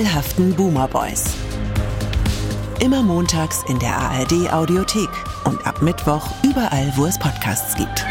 [0.00, 1.24] wabbelhaften Boomer Boys.
[2.80, 5.10] Immer montags in der ARD Audiothek
[5.44, 8.06] und ab Mittwoch überall, wo es Podcasts gibt.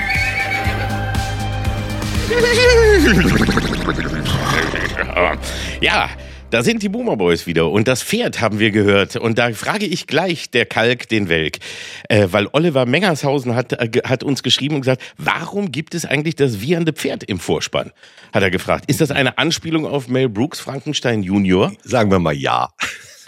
[5.82, 6.10] Ja,
[6.52, 9.16] da sind die Boomer Boys wieder und das Pferd haben wir gehört.
[9.16, 11.60] Und da frage ich gleich der Kalk den Welk.
[12.08, 16.36] Äh, weil Oliver Mengershausen hat, äh, hat uns geschrieben und gesagt, warum gibt es eigentlich
[16.36, 17.92] das wiehernde Pferd im Vorspann?
[18.34, 18.86] Hat er gefragt.
[18.88, 21.72] Ist das eine Anspielung auf Mel Brooks Frankenstein Junior?
[21.84, 22.70] Sagen wir mal ja.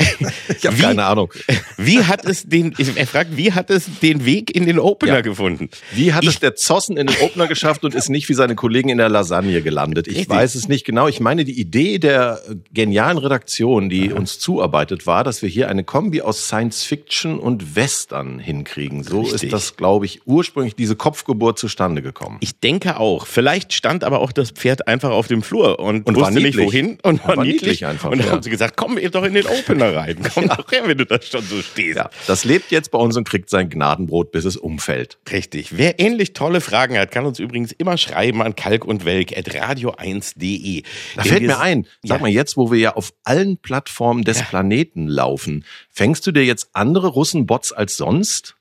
[0.58, 1.32] ich habe keine Ahnung.
[1.78, 5.22] Wie hat es den, er fragt, wie hat es den Weg in den Opener ja.
[5.22, 5.70] gefunden?
[5.94, 8.56] Wie hat ich, es der Zossen in den Opener geschafft und ist nicht wie seine
[8.56, 10.08] Kollegen in der Lasagne gelandet?
[10.08, 10.30] Ich richtig.
[10.30, 11.08] weiß es nicht genau.
[11.08, 12.42] Ich meine, die Idee der
[12.74, 14.16] genialen Redaktion, die ja.
[14.16, 19.04] uns zuarbeitet, war, dass wir hier eine Kombi aus Science Fiction und Western hinkriegen.
[19.04, 19.44] So richtig.
[19.44, 22.38] ist das, glaube ich, ursprünglich diese Kopfgeburt zustande gekommen.
[22.40, 23.26] Ich denke auch.
[23.28, 26.98] Vielleicht stand aber auch das Pferd einfach auf dem Flur und, und wusste nicht wohin
[27.04, 27.62] und war, war niedlich.
[27.62, 28.12] niedlich einfach.
[28.12, 28.34] Und dann ja.
[28.34, 30.18] haben sie gesagt, komm doch in den Opener rein.
[30.34, 30.56] Komm ja.
[30.56, 31.98] doch her, wenn du da schon so stehst.
[31.98, 35.18] Ja, das lebt jetzt bei uns und kriegt sein Gnadenbrot, bis es umfällt.
[35.32, 35.78] Richtig.
[35.78, 39.50] Wer ähnlich tolle Fragen hat, kann uns übrigens immer schreiben an kalk und welk at
[39.50, 40.84] radio1.de.
[41.16, 42.22] Da fällt mir ein, sag ja.
[42.22, 46.70] mal jetzt, wo wir ja auf allen Plattformen des Planeten laufen, fängst du dir jetzt
[46.74, 48.56] andere Russenbots als sonst?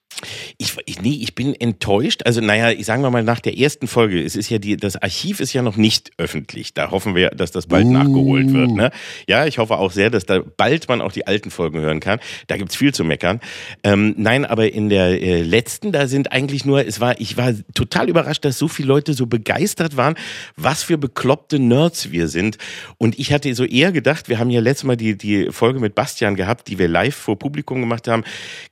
[0.59, 2.23] Ich, ich, nee, ich bin enttäuscht.
[2.27, 4.23] Also, naja, ich sagen wir mal nach der ersten Folge.
[4.23, 6.75] Es ist ja die, das Archiv ist ja noch nicht öffentlich.
[6.75, 7.93] Da hoffen wir, dass das bald uh.
[7.93, 8.71] nachgeholt wird.
[8.71, 8.91] Ne?
[9.27, 12.21] Ja, ich hoffe auch sehr, dass da bald man auch die alten Folgen hören kann.
[12.49, 13.41] Da gibt's viel zu meckern.
[13.83, 17.55] Ähm, nein, aber in der äh, letzten, da sind eigentlich nur, es war, ich war
[17.75, 20.17] total überrascht, dass so viele Leute so begeistert waren,
[20.57, 22.59] was für bekloppte Nerds wir sind.
[22.99, 25.95] Und ich hatte so eher gedacht, wir haben ja letztes Mal die, die Folge mit
[25.95, 28.25] Bastian gehabt, die wir live vor Publikum gemacht haben.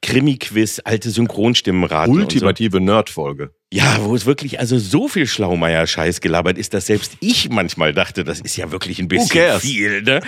[0.03, 2.13] Krimi-Quiz, alte Synchron Synchronstimmen raten.
[2.13, 2.83] Ultimative so.
[2.83, 3.53] Nerdfolge.
[3.73, 8.25] Ja, wo es wirklich also so viel Schlaumeier-Scheiß gelabert ist, dass selbst ich manchmal dachte,
[8.25, 10.03] das ist ja wirklich ein bisschen viel.
[10.03, 10.21] Ne?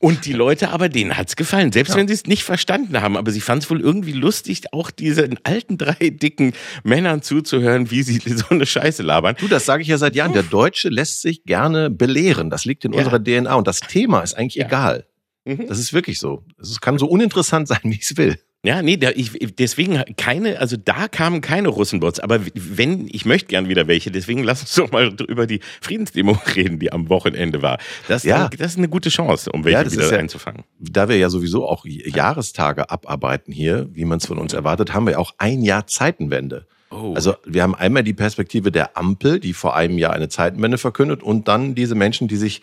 [0.00, 1.96] Und die Leute aber, denen hat's gefallen, selbst ja.
[1.96, 3.16] wenn sie es nicht verstanden haben.
[3.16, 6.52] Aber sie fanden es wohl irgendwie lustig, auch diesen alten drei dicken
[6.82, 9.36] Männern zuzuhören, wie sie so eine Scheiße labern.
[9.38, 10.34] Du, das sage ich ja seit Jahren.
[10.34, 12.50] Der Deutsche lässt sich gerne belehren.
[12.50, 12.98] Das liegt in ja.
[12.98, 13.54] unserer DNA.
[13.54, 14.66] Und das Thema ist eigentlich ja.
[14.66, 15.06] egal.
[15.46, 15.68] Mhm.
[15.68, 16.44] Das ist wirklich so.
[16.60, 18.38] Es kann so uninteressant sein, wie es will.
[18.64, 23.48] Ja, nee, da, ich, deswegen keine, also da kamen keine Russenbots, aber wenn, ich möchte
[23.48, 27.60] gern wieder welche, deswegen lass uns doch mal über die Friedensdemo reden, die am Wochenende
[27.60, 27.78] war.
[28.08, 28.48] Das, ja.
[28.48, 30.64] das ist eine gute Chance, um welche ja, wieder ja, einzufangen.
[30.78, 35.06] Da wir ja sowieso auch Jahrestage abarbeiten hier, wie man es von uns erwartet, haben
[35.06, 36.66] wir auch ein Jahr Zeitenwende.
[36.90, 37.12] Oh.
[37.14, 41.22] Also wir haben einmal die Perspektive der Ampel, die vor einem Jahr eine Zeitenwende verkündet
[41.22, 42.62] und dann diese Menschen, die sich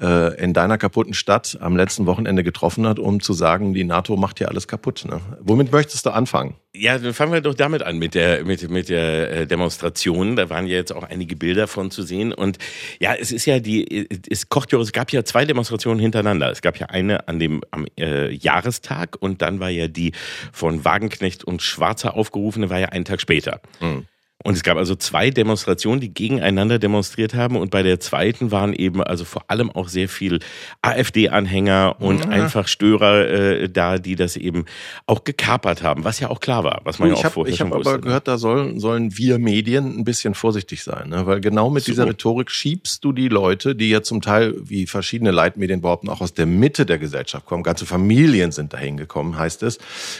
[0.00, 4.16] äh, in deiner kaputten Stadt am letzten Wochenende getroffen hat, um zu sagen, die NATO
[4.16, 5.04] macht hier alles kaputt.
[5.08, 5.20] Ne?
[5.40, 6.56] Womit möchtest du anfangen?
[6.74, 10.34] Ja, dann fangen wir doch damit an mit der mit mit der äh, Demonstration.
[10.34, 12.58] Da waren ja jetzt auch einige Bilder von zu sehen und
[12.98, 16.50] ja, es ist ja die es kocht ja es gab ja zwei Demonstrationen hintereinander.
[16.50, 20.12] Es gab ja eine an dem am äh, Jahrestag und dann war ja die
[20.52, 23.60] von Wagenknecht und Schwarzer aufgerufene war ja einen Tag später.
[23.80, 24.06] Mhm.
[24.42, 27.56] Und es gab also zwei Demonstrationen, die gegeneinander demonstriert haben.
[27.56, 30.40] Und bei der zweiten waren eben also vor allem auch sehr viel
[30.82, 32.30] AfD-Anhänger und ja.
[32.30, 34.64] einfach Störer äh, da, die das eben
[35.06, 37.60] auch gekapert haben, was ja auch klar war, was man ja auch hab, vorher Ich
[37.60, 41.24] habe aber gehört, da sollen, sollen wir Medien ein bisschen vorsichtig sein, ne?
[41.26, 41.92] weil genau mit so.
[41.92, 46.20] dieser Rhetorik schiebst du die Leute, die ja zum Teil, wie verschiedene Leitmedien behaupten, auch
[46.20, 49.78] aus der Mitte der Gesellschaft kommen, ganze Familien sind dahin gekommen, heißt es,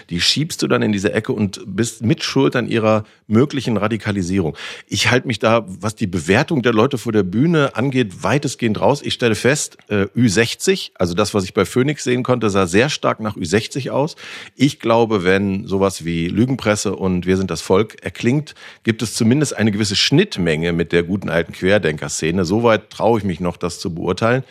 [0.09, 4.56] die schiebst du dann in diese Ecke und bist mitschuld an ihrer möglichen Radikalisierung Digitalisierung.
[4.87, 9.00] Ich halte mich da, was die Bewertung der Leute vor der Bühne angeht, weitestgehend raus.
[9.03, 12.91] Ich stelle fest, äh, Ü60, also das, was ich bei Phoenix sehen konnte, sah sehr
[12.91, 14.16] stark nach Ü60 aus.
[14.56, 19.56] Ich glaube, wenn sowas wie Lügenpresse und Wir sind das Volk erklingt, gibt es zumindest
[19.56, 22.44] eine gewisse Schnittmenge mit der guten alten Querdenker-Szene.
[22.44, 24.44] Soweit traue ich mich noch, das zu beurteilen.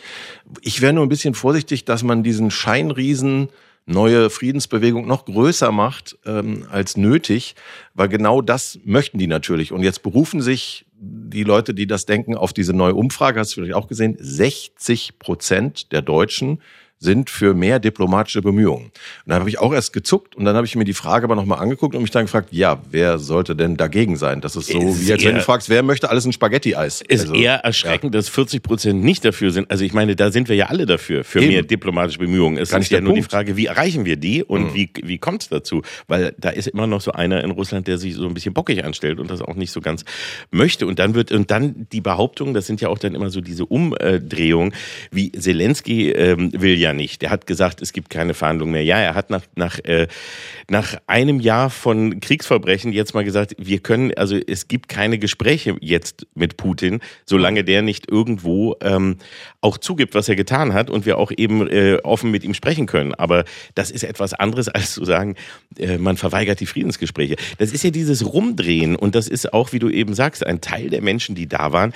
[0.62, 3.48] Ich wäre nur ein bisschen vorsichtig, dass man diesen Scheinriesen
[3.86, 7.54] neue Friedensbewegung noch größer macht ähm, als nötig,
[7.94, 9.72] weil genau das möchten die natürlich.
[9.72, 13.56] Und jetzt berufen sich die Leute, die das denken, auf diese neue Umfrage, hast du
[13.56, 16.60] vielleicht auch gesehen, 60 Prozent der Deutschen
[16.98, 18.86] sind für mehr diplomatische Bemühungen.
[18.86, 18.92] Und
[19.26, 21.58] dann habe ich auch erst gezuckt und dann habe ich mir die Frage aber nochmal
[21.58, 24.40] angeguckt und mich dann gefragt, ja, wer sollte denn dagegen sein?
[24.40, 27.02] Das ist so, ist wie als wenn du fragst, wer möchte alles ein Spaghetti-Eis?
[27.02, 28.18] Ist also, eher erschreckend, ja.
[28.18, 29.70] dass 40 Prozent nicht dafür sind.
[29.70, 31.48] Also ich meine, da sind wir ja alle dafür, für Eben.
[31.48, 32.56] mehr diplomatische Bemühungen.
[32.56, 33.26] Es Kann ist ja nur Punkt.
[33.26, 34.74] die Frage, wie erreichen wir die und mhm.
[34.74, 35.82] wie, wie kommt es dazu?
[36.08, 38.84] Weil da ist immer noch so einer in Russland, der sich so ein bisschen bockig
[38.84, 40.04] anstellt und das auch nicht so ganz
[40.50, 40.86] möchte.
[40.86, 43.66] Und dann wird, und dann die Behauptung, das sind ja auch dann immer so diese
[43.66, 44.72] Umdrehungen,
[45.10, 47.22] wie Zelensky ähm, will ja ja nicht.
[47.22, 48.84] Der hat gesagt, es gibt keine Verhandlungen mehr.
[48.84, 50.06] Ja, er hat nach, nach, äh,
[50.68, 55.76] nach einem Jahr von Kriegsverbrechen jetzt mal gesagt, wir können, also es gibt keine Gespräche
[55.80, 59.16] jetzt mit Putin, solange der nicht irgendwo ähm,
[59.60, 62.86] auch zugibt, was er getan hat und wir auch eben äh, offen mit ihm sprechen
[62.86, 63.14] können.
[63.14, 63.44] Aber
[63.74, 65.34] das ist etwas anderes, als zu sagen,
[65.78, 67.36] äh, man verweigert die Friedensgespräche.
[67.58, 70.90] Das ist ja dieses Rumdrehen und das ist auch, wie du eben sagst, ein Teil
[70.90, 71.92] der Menschen, die da waren.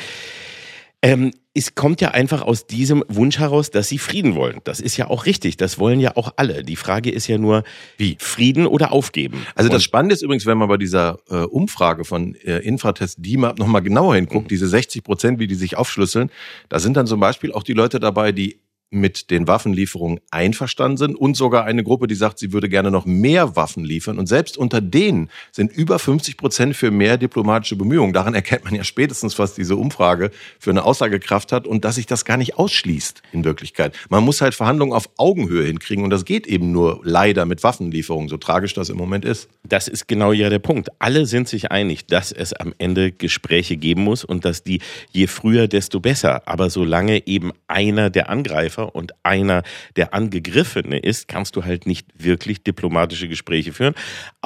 [1.01, 4.61] Ähm, es kommt ja einfach aus diesem Wunsch heraus, dass sie Frieden wollen.
[4.65, 5.57] Das ist ja auch richtig.
[5.57, 6.63] Das wollen ja auch alle.
[6.63, 7.65] Die Frage ist ja nur,
[7.97, 8.17] wie?
[8.21, 9.47] Frieden oder aufgeben?
[9.55, 13.59] Also das Spannende ist übrigens, wenn man bei dieser äh, Umfrage von äh, Infratest DIMAP
[13.59, 14.49] nochmal genauer hinguckt, mhm.
[14.49, 16.31] diese 60 Prozent, wie die sich aufschlüsseln,
[16.69, 21.15] da sind dann zum Beispiel auch die Leute dabei, die mit den Waffenlieferungen einverstanden sind
[21.15, 24.19] und sogar eine Gruppe, die sagt, sie würde gerne noch mehr Waffen liefern.
[24.19, 28.13] Und selbst unter denen sind über 50 Prozent für mehr diplomatische Bemühungen.
[28.13, 32.07] Daran erkennt man ja spätestens, was diese Umfrage für eine Aussagekraft hat und dass sich
[32.07, 33.95] das gar nicht ausschließt in Wirklichkeit.
[34.09, 38.29] Man muss halt Verhandlungen auf Augenhöhe hinkriegen und das geht eben nur leider mit Waffenlieferungen,
[38.29, 39.49] so tragisch das im Moment ist.
[39.65, 40.89] Das ist genau ja der Punkt.
[40.99, 44.81] Alle sind sich einig, dass es am Ende Gespräche geben muss und dass die
[45.13, 46.49] je früher, desto besser.
[46.49, 49.63] Aber solange eben einer der Angreifer Angreifer und einer
[49.97, 53.95] der Angegriffene ist, kannst du halt nicht wirklich diplomatische Gespräche führen,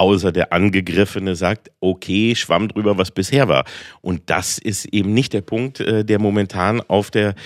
[0.02, 3.64] außer der Angegriffene sagt, okay, schwamm drüber, was bisher war.
[4.00, 7.36] Und das ist eben nicht der Punkt, äh, der momentan auf, der,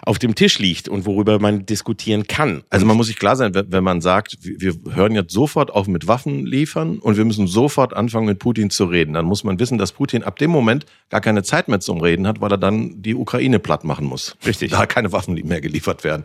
[0.00, 2.62] auf dem Tisch liegt und worüber man diskutieren kann.
[2.70, 6.08] Also man muss sich klar sein, wenn man sagt, wir hören jetzt sofort auf mit
[6.08, 9.76] Waffen liefern und wir müssen sofort anfangen mit Putin zu reden, dann muss man wissen,
[9.76, 13.02] dass Putin ab dem Moment gar keine Zeit mehr zum Reden hat, weil er dann
[13.02, 14.38] die Ukraine platt machen muss.
[14.46, 14.70] Richtig.
[14.70, 16.24] Da keine Waffen mehr geliefert werden.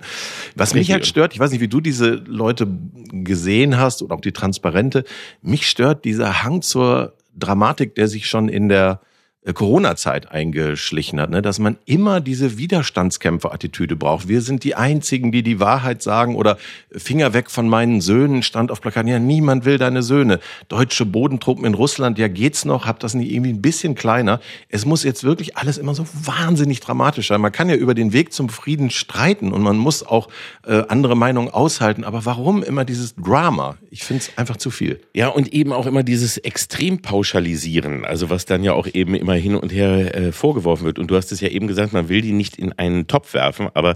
[0.56, 2.66] Was mich halt stört, ich weiß nicht, wie du diese Leute
[3.12, 5.04] gesehen hast oder auch die Transparente,
[5.42, 9.02] mich stört dieser Hang zur Dramatik, der sich schon in der
[9.44, 11.42] Corona-Zeit eingeschlichen hat, ne?
[11.42, 14.28] dass man immer diese Widerstandskämpfer-Attitüde braucht.
[14.28, 16.60] Wir sind die Einzigen, die die Wahrheit sagen oder
[16.92, 19.08] Finger weg von meinen Söhnen stand auf Plakaten.
[19.08, 20.40] Ja, niemand will deine Söhne.
[20.68, 24.40] Deutsche Bodentruppen in Russland, ja geht's noch, habt das nicht irgendwie ein bisschen kleiner.
[24.70, 27.42] Es muss jetzt wirklich alles immer so wahnsinnig dramatisch sein.
[27.42, 30.30] Man kann ja über den Weg zum Frieden streiten und man muss auch
[30.68, 32.04] äh, andere Meinungen aushalten.
[32.04, 33.78] Aber warum immer dieses Drama?
[33.90, 35.02] Ich finde es einfach zu viel.
[35.16, 38.06] Ja, und eben auch immer dieses Extrempauschalisieren.
[38.06, 41.00] Also was dann ja auch eben immer immer hin und her äh, vorgeworfen wird.
[41.00, 43.70] Und du hast es ja eben gesagt, man will die nicht in einen Topf werfen,
[43.74, 43.96] aber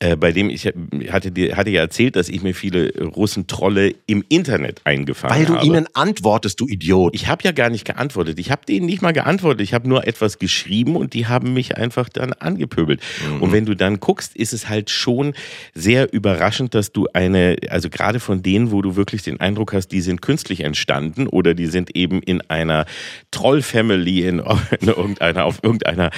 [0.00, 0.66] äh, bei dem ich
[1.10, 5.48] hatte dir hatte ja erzählt, dass ich mir viele Russen-Trolle im Internet eingefangen habe.
[5.48, 7.14] Weil du ihnen antwortest, du Idiot.
[7.14, 8.38] Ich habe ja gar nicht geantwortet.
[8.38, 9.60] Ich habe denen nicht mal geantwortet.
[9.60, 13.00] Ich habe nur etwas geschrieben und die haben mich einfach dann angepöbelt.
[13.28, 13.42] Mhm.
[13.42, 15.34] Und wenn du dann guckst, ist es halt schon
[15.74, 19.88] sehr überraschend, dass du eine, also gerade von denen, wo du wirklich den Eindruck hast,
[19.88, 22.86] die sind künstlich entstanden oder die sind eben in einer
[23.30, 24.40] Troll-Family in
[24.80, 26.10] in irgendeiner, auf irgendeiner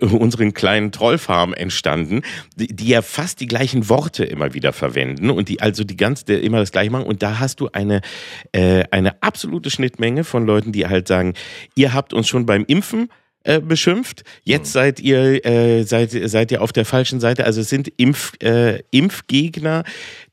[0.00, 2.22] unseren kleinen Trollfarm entstanden,
[2.56, 6.34] die, die ja fast die gleichen Worte immer wieder verwenden und die also die ganze
[6.34, 7.06] immer das gleiche machen.
[7.06, 8.00] Und da hast du eine,
[8.52, 11.34] äh, eine absolute Schnittmenge von Leuten, die halt sagen,
[11.74, 13.08] ihr habt uns schon beim Impfen
[13.46, 14.24] äh, beschimpft.
[14.42, 14.72] Jetzt mhm.
[14.72, 17.44] seid ihr äh, seid seid ihr auf der falschen Seite.
[17.44, 19.84] Also es sind Impf, äh, Impfgegner,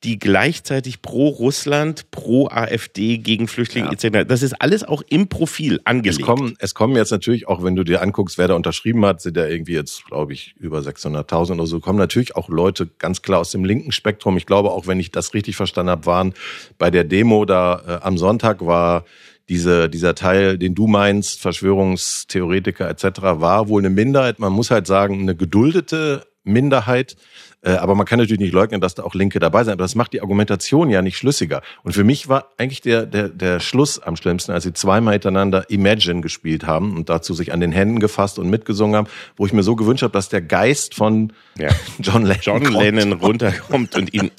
[0.03, 3.93] die gleichzeitig pro Russland, pro AfD gegen Flüchtlinge ja.
[3.93, 4.27] etc.
[4.27, 6.21] Das ist alles auch im Profil angelegt.
[6.21, 9.21] Es kommen, es kommen jetzt natürlich auch, wenn du dir anguckst, wer da unterschrieben hat,
[9.21, 13.21] sind ja irgendwie jetzt, glaube ich, über 600.000 oder so, kommen natürlich auch Leute ganz
[13.21, 14.37] klar aus dem linken Spektrum.
[14.37, 16.33] Ich glaube auch, wenn ich das richtig verstanden habe, waren
[16.79, 19.05] bei der Demo da äh, am Sonntag war
[19.49, 24.39] diese, dieser Teil, den du meinst, Verschwörungstheoretiker etc., war wohl eine Minderheit.
[24.39, 27.15] Man muss halt sagen, eine geduldete Minderheit.
[27.63, 29.73] Äh, aber man kann natürlich nicht leugnen, dass da auch Linke dabei sind.
[29.73, 31.61] Aber das macht die Argumentation ja nicht schlüssiger.
[31.83, 35.69] Und für mich war eigentlich der, der, der Schluss am schlimmsten, als sie zweimal hintereinander
[35.69, 39.53] Imagine gespielt haben und dazu sich an den Händen gefasst und mitgesungen haben, wo ich
[39.53, 41.69] mir so gewünscht habe, dass der Geist von ja.
[41.99, 44.31] John Lennon, John Lennon runterkommt und ihn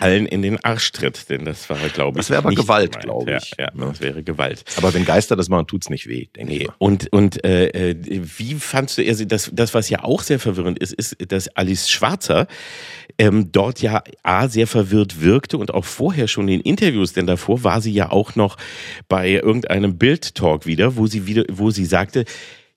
[0.00, 1.30] allen in den Arsch tritt.
[1.30, 3.54] Denn das war, glaube ich, Das wäre aber Gewalt, glaube ich.
[3.58, 4.64] Ja, ja, das wäre Gewalt.
[4.76, 6.58] Aber wenn Geister das machen, tut's nicht weh, denke nee.
[6.58, 6.66] ich.
[6.66, 6.74] Mal.
[6.78, 10.78] Und, und äh, äh, wie fandst du, also das, das, was ja auch sehr verwirrend
[10.78, 12.46] ist, ist, dass Alice Schwarzer
[13.18, 17.64] ähm, dort ja A sehr verwirrt wirkte und auch vorher schon in Interviews, denn davor
[17.64, 18.56] war sie ja auch noch
[19.08, 22.24] bei irgendeinem Bild-Talk wieder, wo sie wieder, wo sie sagte,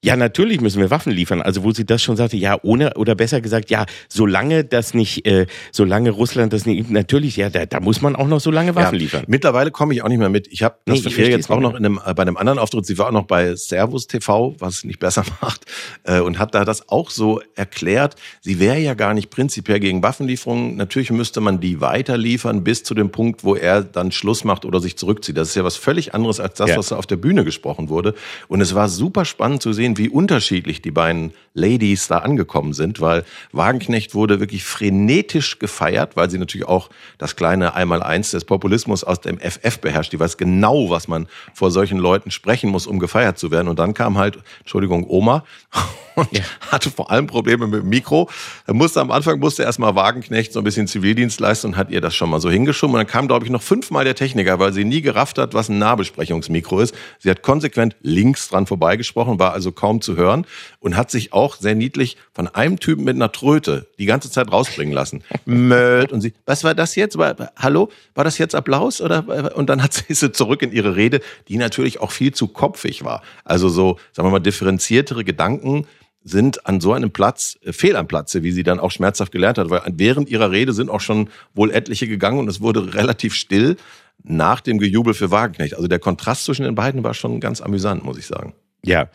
[0.05, 1.41] ja, natürlich müssen wir Waffen liefern.
[1.41, 5.25] Also wo sie das schon sagte, ja, ohne oder besser gesagt, ja, solange das nicht,
[5.25, 8.75] äh, solange Russland das nicht, natürlich, ja, da, da muss man auch noch so lange
[8.75, 9.24] Waffen ja, liefern.
[9.27, 10.47] Mittlerweile komme ich auch nicht mehr mit.
[10.51, 12.85] Ich habe das nee, verstehe jetzt auch noch in einem, äh, bei einem anderen Auftritt.
[12.85, 15.65] Sie war auch noch bei Servus TV, was nicht besser macht,
[16.03, 18.15] äh, und hat da das auch so erklärt.
[18.41, 20.75] Sie wäre ja gar nicht prinzipiell gegen Waffenlieferungen.
[20.75, 24.79] Natürlich müsste man die weiterliefern bis zu dem Punkt, wo er dann Schluss macht oder
[24.79, 25.35] sich zurückzieht.
[25.35, 26.77] Das ist ja was völlig anderes als das, ja.
[26.77, 28.13] was da auf der Bühne gesprochen wurde.
[28.47, 32.99] Und es war super spannend zu sehen, wie unterschiedlich die beiden Ladies da angekommen sind,
[32.99, 33.23] weil
[33.53, 39.21] Wagenknecht wurde wirklich frenetisch gefeiert, weil sie natürlich auch das kleine Einmaleins des Populismus aus
[39.21, 40.11] dem FF beherrscht.
[40.11, 43.69] Die weiß genau, was man vor solchen Leuten sprechen muss, um gefeiert zu werden.
[43.69, 45.45] Und dann kam halt, Entschuldigung, Oma
[46.15, 46.43] und ja.
[46.71, 48.29] hatte vor allem Probleme mit dem Mikro.
[48.67, 52.01] Er musste am Anfang musste erstmal Wagenknecht so ein bisschen Zivildienst leisten und hat ihr
[52.01, 52.95] das schon mal so hingeschoben.
[52.95, 55.69] Und dann kam, glaube ich, noch fünfmal der Techniker, weil sie nie gerafft hat, was
[55.69, 56.93] ein Nahbesprechungsmikro ist.
[57.19, 60.47] Sie hat konsequent links dran vorbeigesprochen, war also kaum zu hören
[60.79, 64.51] und hat sich auch sehr niedlich von einem Typen mit einer Tröte die ganze Zeit
[64.51, 65.23] rausbringen lassen.
[65.45, 67.19] und sie, was war das jetzt?
[67.19, 67.89] War, hallo?
[68.15, 68.99] War das jetzt Applaus?
[68.99, 72.47] Oder, und dann hat sie so zurück in ihre Rede, die natürlich auch viel zu
[72.47, 73.21] kopfig war.
[73.43, 75.85] Also so, sagen wir mal, differenziertere Gedanken
[76.23, 79.59] sind an so einem Platz äh, fehl am Platze, wie sie dann auch schmerzhaft gelernt
[79.59, 83.35] hat, weil während ihrer Rede sind auch schon wohl etliche gegangen und es wurde relativ
[83.35, 83.77] still
[84.23, 85.75] nach dem Gejubel für Wagenknecht.
[85.75, 88.55] Also der Kontrast zwischen den beiden war schon ganz amüsant, muss ich sagen.
[88.85, 89.07] Ja,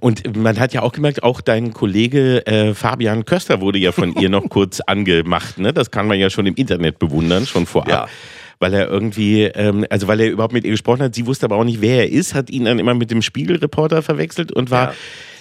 [0.00, 4.14] und man hat ja auch gemerkt, auch dein Kollege äh, Fabian Köster wurde ja von
[4.14, 5.58] ihr noch kurz angemacht.
[5.58, 5.72] Ne?
[5.72, 7.88] Das kann man ja schon im Internet bewundern, schon vorab.
[7.88, 8.06] Ja
[8.58, 11.14] weil er irgendwie, ähm, also weil er überhaupt mit ihr gesprochen hat.
[11.14, 14.00] Sie wusste aber auch nicht, wer er ist, hat ihn dann immer mit dem Spiegelreporter
[14.00, 14.94] verwechselt und war ja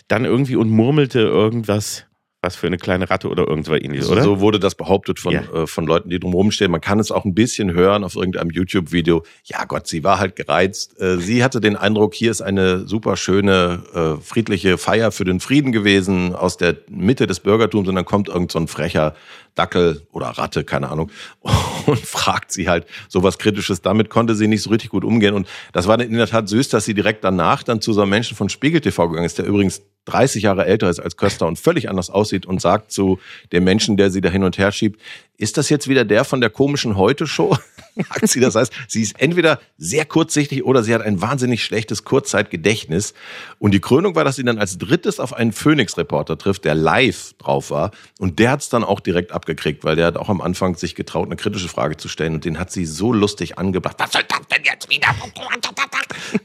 [0.08, 2.06] dann irgendwie und murmelte irgendwas
[2.46, 4.22] was für eine kleine Ratte oder irgendwas ähnliches, oder?
[4.22, 5.42] So wurde das behauptet von, ja.
[5.54, 6.70] äh, von Leuten, die drumherum stehen.
[6.70, 9.24] Man kann es auch ein bisschen hören auf irgendeinem YouTube-Video.
[9.46, 11.00] Ja Gott, sie war halt gereizt.
[11.02, 15.40] Äh, sie hatte den Eindruck, hier ist eine super schöne, äh, friedliche Feier für den
[15.40, 19.16] Frieden gewesen aus der Mitte des Bürgertums und dann kommt irgend so ein frecher
[19.56, 21.10] Dackel oder Ratte, keine Ahnung,
[21.86, 23.82] und fragt sie halt sowas Kritisches.
[23.82, 25.34] Damit konnte sie nicht so richtig gut umgehen.
[25.34, 28.12] Und das war in der Tat süß, dass sie direkt danach dann zu so einem
[28.12, 31.58] Menschen von Spiegel TV gegangen ist, der übrigens 30 Jahre älter ist als Köster und
[31.58, 33.20] völlig anders aussieht und sagt zu
[33.52, 35.02] dem Menschen, der sie da hin und her schiebt,
[35.38, 37.58] ist das jetzt wieder der von der komischen Heute-Show?
[37.96, 38.40] Sagt sie.
[38.40, 43.14] Das heißt, sie ist entweder sehr kurzsichtig oder sie hat ein wahnsinnig schlechtes Kurzzeitgedächtnis.
[43.60, 47.34] Und die Krönung war, dass sie dann als drittes auf einen Phoenix-Reporter trifft, der live
[47.38, 47.92] drauf war.
[48.20, 50.96] Und der hat es dann auch direkt abgekriegt, weil der hat auch am Anfang sich
[50.96, 52.36] getraut, eine kritische Frage zu stellen.
[52.36, 53.96] Und den hat sie so lustig angebracht.
[54.00, 55.08] Was soll das denn jetzt wieder?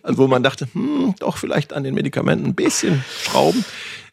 [0.02, 3.64] Wo man dachte, hm, doch vielleicht an den Medikamenten ein bisschen schrauben.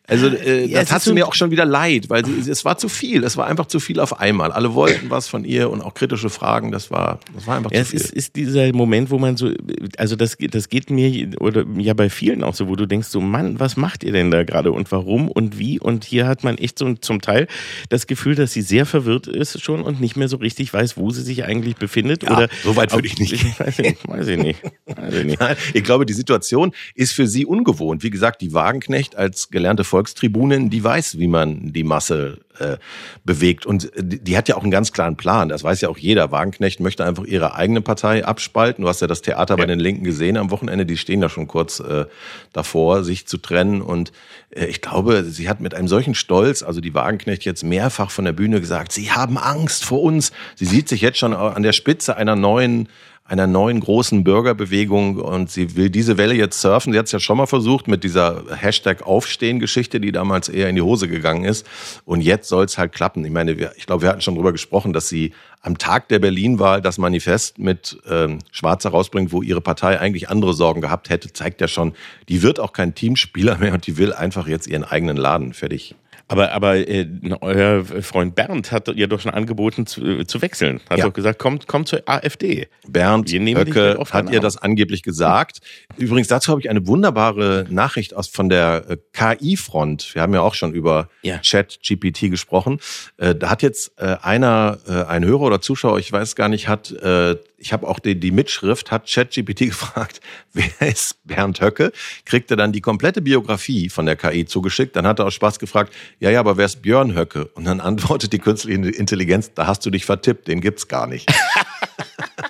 [0.10, 2.78] Also äh, ja, das hat sie mir auch schon wieder leid, weil sie, es war
[2.78, 3.26] zu viel.
[3.26, 4.54] Es war einfach zu viel auf einmal.
[4.54, 6.72] Alle wollten was von ihr und auch kritische Fragen.
[6.72, 8.00] Das war, das war einfach ja, zu viel.
[8.00, 9.52] Es ist, ist dieser Moment, wo man so,
[9.98, 13.20] also das, das geht mir oder ja bei vielen auch so, wo du denkst so,
[13.20, 15.78] Mann, was macht ihr denn da gerade und warum und wie?
[15.78, 17.48] Und hier hat man echt so zum Teil
[17.90, 21.10] das Gefühl, dass sie sehr verwirrt ist schon und nicht mehr so richtig weiß, wo
[21.10, 22.24] sie sich eigentlich befindet.
[22.24, 23.60] Ja, oder so weit würde ich nicht.
[23.60, 24.64] Weiß ich, weiß ich nicht.
[24.86, 25.38] Weiß ich, nicht.
[25.74, 28.04] Ich glaube, die Situation ist für sie ungewohnt.
[28.04, 32.78] Wie gesagt, die Wagenknecht als gelernte Volkstribunin, die weiß, wie man die Masse äh,
[33.26, 33.66] bewegt.
[33.66, 35.50] Und die, die, hat ja auch einen ganz klaren Plan.
[35.50, 36.32] Das weiß ja auch jeder.
[36.32, 38.84] Wagenknecht möchte einfach ihre eigene Partei abspalten.
[38.84, 39.58] Du hast ja das Theater ja.
[39.58, 40.86] bei den Linken gesehen am Wochenende.
[40.86, 42.06] Die stehen da schon kurz äh,
[42.54, 43.82] davor, sich zu trennen.
[43.82, 44.12] Und
[44.52, 48.26] äh, ich glaube, sie hat mit einem solchen Stolz, also die Wagenknecht jetzt mehrfach von
[48.26, 50.32] der Bühne gesagt, sie haben Angst vor uns.
[50.54, 52.88] Sie sieht sich jetzt schon an der Spitze einer neuen
[53.28, 56.94] einer neuen großen Bürgerbewegung und sie will diese Welle jetzt surfen.
[56.94, 60.76] Sie hat es ja schon mal versucht mit dieser Hashtag Aufstehen-Geschichte, die damals eher in
[60.76, 61.66] die Hose gegangen ist.
[62.06, 63.26] Und jetzt soll es halt klappen.
[63.26, 66.82] Ich meine, ich glaube, wir hatten schon drüber gesprochen, dass sie am Tag der Berlin-Wahl
[66.82, 71.60] das Manifest mit ähm, Schwarz herausbringt, wo ihre Partei eigentlich andere Sorgen gehabt hätte, zeigt
[71.60, 71.94] ja schon,
[72.30, 75.96] die wird auch kein Teamspieler mehr und die will einfach jetzt ihren eigenen Laden fertig
[76.28, 77.08] aber, aber äh,
[77.42, 80.82] euer Freund Bernd hat ja doch schon angeboten zu, äh, zu wechseln.
[80.90, 81.06] Hat ja.
[81.06, 82.68] doch gesagt, kommt, kommt zur AfD.
[82.88, 85.60] Bernd Höcke hat ihr das angeblich gesagt.
[85.98, 90.16] Übrigens, dazu habe ich eine wunderbare Nachricht aus von der äh, KI-Front.
[90.16, 91.38] Wir haben ja auch schon über ja.
[91.40, 92.80] Chat-GPT gesprochen.
[93.18, 96.68] Äh, da hat jetzt äh, einer, äh, ein Hörer oder Zuschauer, ich weiß gar nicht,
[96.68, 100.22] hat äh, ich habe auch die, die Mitschrift, hat ChatGPT gefragt,
[100.54, 101.92] wer ist Bernd Höcke?
[102.26, 104.96] Kriegt er dann die komplette Biografie von der KI zugeschickt.
[104.96, 107.46] Dann hat er auch Spaß gefragt, ja, ja, aber wer ist Björn Höcke?
[107.56, 111.32] Und dann antwortet die künstliche Intelligenz, da hast du dich vertippt, den gibt's gar nicht.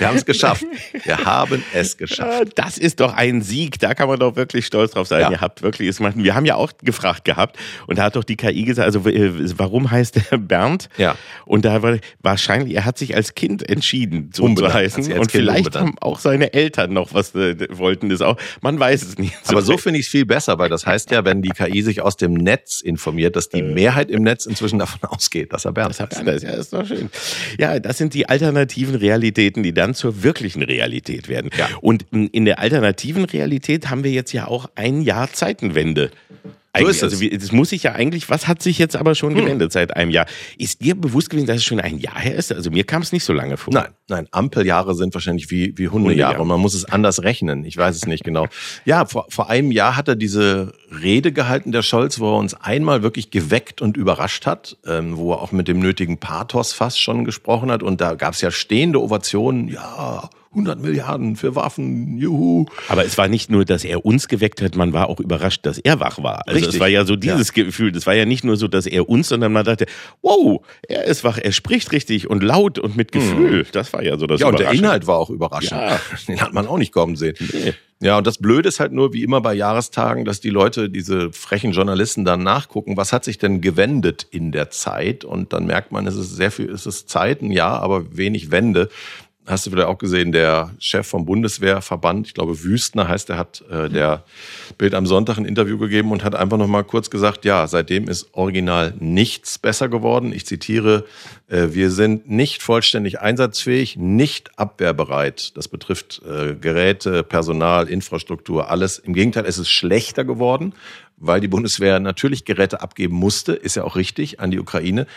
[0.00, 0.64] Wir haben es geschafft.
[1.04, 2.52] Wir haben es geschafft.
[2.60, 3.78] Das ist doch ein Sieg.
[3.78, 5.20] Da kann man doch wirklich stolz drauf sein.
[5.20, 5.30] Ja.
[5.30, 6.14] Ihr habt wirklich es gemacht.
[6.16, 9.30] Wir haben ja auch gefragt gehabt und da hat doch die KI gesagt, also äh,
[9.58, 10.88] warum heißt der Bernd?
[10.96, 11.16] Ja.
[11.44, 15.04] Und da war wahrscheinlich, er hat sich als Kind entschieden, so zu heißen.
[15.04, 15.76] Und kind vielleicht umbenannt.
[15.76, 18.36] haben auch seine Eltern noch was äh, wollten das auch.
[18.60, 19.34] Man weiß es nicht.
[19.46, 22.00] Aber so finde ich es viel besser, weil das heißt ja, wenn die KI sich
[22.00, 23.74] aus dem Netz informiert, dass die äh.
[23.74, 26.42] Mehrheit im Netz inzwischen davon ausgeht, dass er Bernd das heißt.
[26.42, 27.10] Ja, ist doch schön.
[27.58, 31.50] Ja, das sind die alternativen Realitäten, die dann dann zur wirklichen Realität werden.
[31.56, 31.68] Ja.
[31.80, 36.10] Und in der alternativen Realität haben wir jetzt ja auch ein Jahr Zeitenwende.
[36.72, 37.20] Eigentlich, ist es.
[37.20, 40.12] Also, das muss sich ja eigentlich, was hat sich jetzt aber schon gewendet seit einem
[40.12, 40.26] Jahr?
[40.56, 42.52] Ist dir bewusst gewesen, dass es schon ein Jahr her ist?
[42.52, 43.74] Also mir kam es nicht so lange vor.
[43.74, 46.42] Nein, nein, Ampeljahre sind wahrscheinlich wie, wie Hundejahre Hundejahre.
[46.42, 47.64] und man muss es anders rechnen.
[47.64, 48.46] Ich weiß es nicht genau.
[48.84, 50.72] Ja, vor, vor einem Jahr hat er diese
[51.02, 55.32] Rede gehalten, der Scholz, wo er uns einmal wirklich geweckt und überrascht hat, ähm, wo
[55.32, 58.52] er auch mit dem nötigen Pathos fast schon gesprochen hat und da gab es ja
[58.52, 62.66] stehende Ovationen, ja, 100 Milliarden für Waffen, juhu.
[62.88, 65.78] Aber es war nicht nur, dass er uns geweckt hat, man war auch überrascht, dass
[65.78, 66.46] er wach war.
[66.48, 66.74] Also Richtig.
[66.74, 69.28] es war ja so dieses Gefühl, das war ja nicht nur so, dass er uns,
[69.28, 69.86] sondern man dachte,
[70.22, 73.64] wow, er ist wach, er spricht richtig und laut und mit Gefühl.
[73.70, 74.72] Das war ja so das Ja, und der.
[74.72, 75.80] Inhalt war auch überraschend.
[75.80, 76.00] Ja.
[76.26, 77.36] Den hat man auch nicht kommen sehen.
[77.52, 77.74] Nee.
[78.02, 81.32] Ja, und das Blöde ist halt nur, wie immer bei Jahrestagen, dass die Leute, diese
[81.32, 85.24] frechen Journalisten dann nachgucken, was hat sich denn gewendet in der Zeit?
[85.24, 88.50] Und dann merkt man, es ist sehr viel, es ist Zeit, ein Jahr, aber wenig
[88.50, 88.88] Wende.
[89.50, 93.64] Hast du vielleicht auch gesehen, der Chef vom Bundeswehrverband, ich glaube Wüstner heißt, der hat
[93.68, 94.24] äh, der
[94.78, 98.08] Bild am Sonntag ein Interview gegeben und hat einfach noch mal kurz gesagt, ja, seitdem
[98.08, 100.32] ist original nichts besser geworden.
[100.32, 101.04] Ich zitiere,
[101.48, 105.56] äh, wir sind nicht vollständig einsatzfähig, nicht abwehrbereit.
[105.56, 109.00] Das betrifft äh, Geräte, Personal, Infrastruktur, alles.
[109.00, 110.74] Im Gegenteil, es ist schlechter geworden,
[111.16, 115.08] weil die Bundeswehr natürlich Geräte abgeben musste, ist ja auch richtig, an die Ukraine.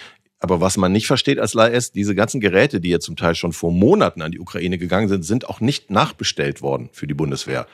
[0.44, 3.34] Aber was man nicht versteht als Laie ist, diese ganzen Geräte, die ja zum Teil
[3.34, 7.14] schon vor Monaten an die Ukraine gegangen sind, sind auch nicht nachbestellt worden für die
[7.14, 7.66] Bundeswehr.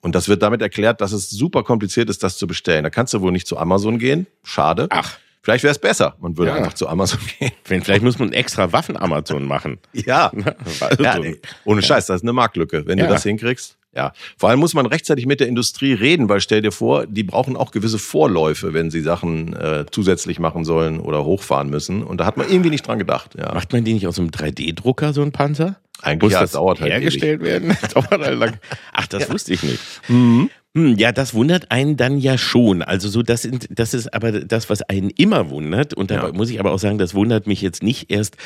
[0.00, 2.84] Und das wird damit erklärt, dass es super kompliziert ist, das zu bestellen.
[2.84, 4.28] Da kannst du wohl nicht zu Amazon gehen.
[4.44, 4.86] Schade.
[4.90, 5.18] Ach.
[5.42, 6.56] Vielleicht wäre es besser, man würde Ja.
[6.58, 7.82] einfach zu Amazon gehen.
[7.82, 9.78] Vielleicht muss man extra Waffen-Amazon machen.
[9.92, 10.30] Ja.
[11.00, 11.18] Ja
[11.64, 12.86] ohne Scheiß, das ist eine Marktlücke.
[12.86, 13.06] Wenn Ja.
[13.06, 14.12] du das hinkriegst, ja.
[14.36, 17.56] Vor allem muss man rechtzeitig mit der Industrie reden, weil stell dir vor, die brauchen
[17.56, 22.02] auch gewisse Vorläufe, wenn sie Sachen äh, zusätzlich machen sollen oder hochfahren müssen.
[22.02, 23.34] Und da hat man irgendwie nicht dran gedacht.
[23.36, 23.54] Ja.
[23.54, 25.76] Macht man die nicht aus einem 3D-Drucker, so ein Panzer?
[26.02, 27.76] Eigentlich Muss ja, das dauert halt hergestellt werden?
[27.94, 28.58] dauert halt lang.
[28.92, 29.80] Ach, das wusste ich nicht.
[30.08, 30.50] Mhm.
[30.76, 32.82] Hm, ja, das wundert einen dann ja schon.
[32.82, 35.94] Also so, das, sind, das ist aber das, was einen immer wundert.
[35.94, 36.32] Und da Ja.
[36.32, 38.36] muss ich aber auch sagen, das wundert mich jetzt nicht erst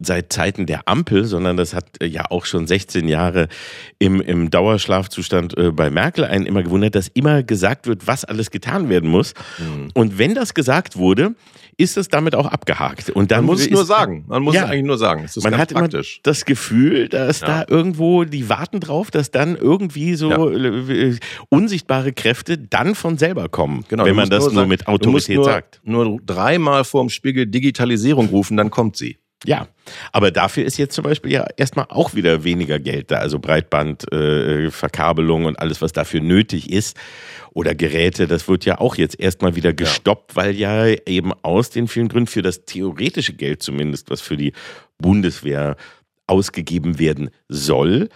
[0.00, 3.46] seit Zeiten der Ampel, sondern das hat äh, ja auch schon 16 Jahre
[4.00, 8.50] im, im Dauerschlafzustand äh, bei Merkel einen immer gewundert, dass immer gesagt wird, was alles
[8.50, 9.34] getan werden muss.
[9.58, 9.90] Mhm.
[9.94, 11.36] Und wenn das gesagt wurde,
[11.78, 13.10] ist es damit auch abgehakt.
[13.10, 14.24] Und dann Man muss es ist, nur sagen.
[14.28, 14.64] Man muss Ja.
[14.64, 15.26] es eigentlich nur sagen.
[15.36, 16.20] Man ganz hat immer praktisch.
[16.22, 17.46] das Gefühl, dass Ja.
[17.46, 21.16] da irgendwo, die warten drauf, dass dann irgendwie so äh,
[21.76, 25.44] unsichtbare Kräfte dann von selber kommen, Genau, wenn man das nur sagen- mit Autorität nur,
[25.44, 25.80] sagt.
[25.84, 29.18] Nur dreimal vorm Spiegel Digitalisierung rufen, dann kommt sie.
[29.44, 29.68] Ja,
[30.12, 34.10] aber dafür ist jetzt zum Beispiel ja erstmal auch wieder weniger Geld da, also Breitband,
[34.10, 34.70] äh,
[35.28, 36.96] und alles, was dafür nötig ist
[37.52, 41.86] oder Geräte, das wird ja auch jetzt erstmal wieder gestoppt, weil ja eben aus den
[41.86, 44.52] vielen Gründen für das theoretische Geld zumindest, was für die
[44.98, 45.76] Bundeswehr
[46.26, 48.08] ausgegeben werden soll,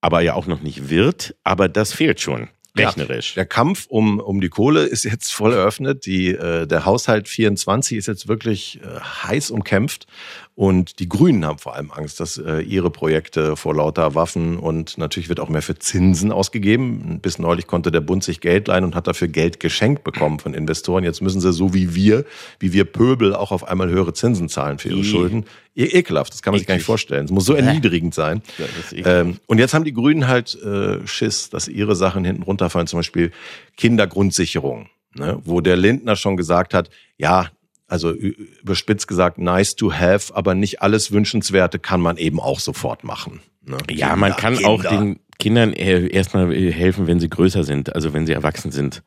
[0.00, 2.48] aber ja auch noch nicht wird, aber das fehlt schon.
[2.76, 3.34] Rechnerisch.
[3.34, 6.06] Der Kampf um, um die Kohle ist jetzt voll eröffnet.
[6.06, 10.06] Die, äh, der Haushalt 24 ist jetzt wirklich äh, heiß umkämpft.
[10.54, 14.98] Und die Grünen haben vor allem Angst, dass äh, ihre Projekte vor lauter Waffen und
[14.98, 17.20] natürlich wird auch mehr für Zinsen ausgegeben.
[17.22, 20.52] Bis neulich konnte der Bund sich Geld leihen und hat dafür Geld geschenkt bekommen von
[20.52, 21.04] Investoren.
[21.04, 22.26] Jetzt müssen sie so wie wir,
[22.58, 25.04] wie wir Pöbel, auch auf einmal höhere Zinsen zahlen für ihre Ih.
[25.04, 25.44] Schulden.
[25.74, 26.86] E ekelhaft, das kann man sich gar nicht Eklig.
[26.86, 27.24] vorstellen.
[27.24, 28.42] Es muss so erniedrigend sein.
[28.58, 29.06] Eklig.
[29.06, 32.98] Ähm, und jetzt haben die Grünen halt äh, Schiss, dass ihre Sachen hinten runterfallen, zum
[32.98, 33.32] Beispiel
[33.78, 35.40] Kindergrundsicherung, ne?
[35.44, 37.48] wo der Lindner schon gesagt hat, ja,
[37.92, 43.04] also überspitzt gesagt, nice to have, aber nicht alles Wünschenswerte kann man eben auch sofort
[43.04, 43.40] machen.
[43.66, 43.76] Ne?
[43.90, 44.96] Ja, man Kinder, kann auch Kinder.
[44.98, 49.02] den Kindern äh, erstmal äh, helfen, wenn sie größer sind, also wenn sie erwachsen sind.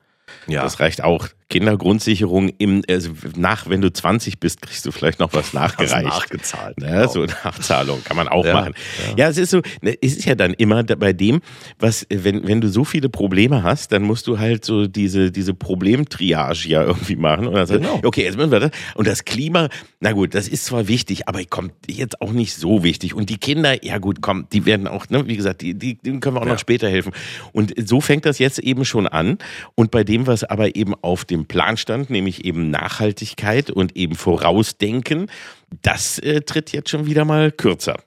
[0.48, 0.62] Ja.
[0.64, 1.28] Das reicht auch.
[1.48, 6.04] Kindergrundsicherung im, also nach, wenn du 20 bist, kriegst du vielleicht noch was nachgereicht.
[6.06, 6.88] nachgezahlt, Ne?
[6.88, 7.08] genau.
[7.08, 8.74] So Nachzahlung kann man auch Ja, machen.
[9.16, 9.30] Ja.
[9.30, 11.42] es ist so, ne, es ist ja dann immer bei dem,
[11.80, 15.54] was, wenn, wenn du so viele Probleme hast, dann musst du halt so diese, diese
[15.54, 17.48] Problemtriage ja irgendwie machen.
[17.48, 18.00] Und dann Genau.
[18.04, 18.72] okay, jetzt müssen wir das.
[18.96, 22.84] Und das Klima, na gut, das ist zwar wichtig, aber kommt jetzt auch nicht so
[22.84, 23.14] wichtig.
[23.14, 26.20] Und die Kinder, ja gut, komm, die werden auch, ne, wie gesagt, die, die, denen
[26.20, 26.54] können wir auch Ja.
[26.54, 27.12] noch später helfen.
[27.54, 29.38] Und so fängt das jetzt eben schon an.
[29.76, 34.16] Und bei dem, was aber eben auf dem Plan stand, nämlich eben Nachhaltigkeit und eben
[34.16, 35.32] Vorausdenken,
[35.82, 37.98] das äh, tritt jetzt schon wieder mal kürzer.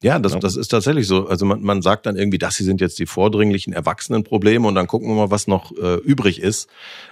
[0.00, 1.26] Ja, das, das ist tatsächlich so.
[1.26, 4.86] Also man, man sagt dann irgendwie, das hier sind jetzt die vordringlichen Erwachsenenprobleme und dann
[4.86, 6.68] gucken wir mal, was noch äh, übrig ist.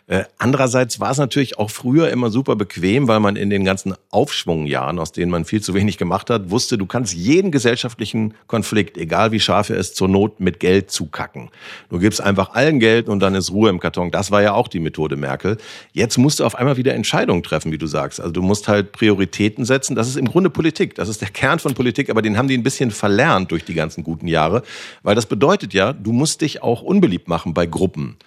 [0.08, 3.94] Äh, andererseits war es natürlich auch früher immer super bequem, weil man in den ganzen
[4.10, 8.96] Aufschwungjahren, aus denen man viel zu wenig gemacht hat, wusste, du kannst jeden gesellschaftlichen Konflikt,
[8.98, 11.50] egal wie scharf er ist, zur Not mit Geld zukacken.
[11.90, 14.12] Du gibst einfach allen Geld und dann ist Ruhe im Karton.
[14.12, 15.56] Das war ja auch die Methode Merkel.
[15.92, 18.20] Jetzt musst du auf einmal wieder Entscheidungen treffen, wie du sagst.
[18.20, 19.96] Also du musst halt Prioritäten setzen.
[19.96, 20.94] Das ist im Grunde Politik.
[20.94, 23.74] Das ist der Kern von Politik, aber den haben die ein bisschen verlernt durch die
[23.74, 24.62] ganzen guten Jahre.
[25.02, 28.18] Weil das bedeutet ja, du musst dich auch unbeliebt machen bei Gruppen.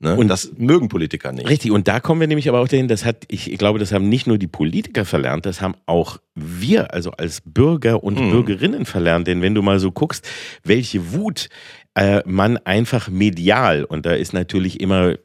[0.00, 0.16] Ne?
[0.16, 1.48] Und das mögen Politiker nicht.
[1.48, 4.08] Richtig, und da kommen wir nämlich aber auch dahin, das hat, ich glaube, das haben
[4.08, 8.30] nicht nur die Politiker verlernt, das haben auch wir, also als Bürger und mhm.
[8.30, 9.26] Bürgerinnen verlernt.
[9.28, 10.28] Denn wenn du mal so guckst,
[10.64, 11.48] welche Wut
[11.96, 15.16] äh, man einfach medial, und da ist natürlich immer äh,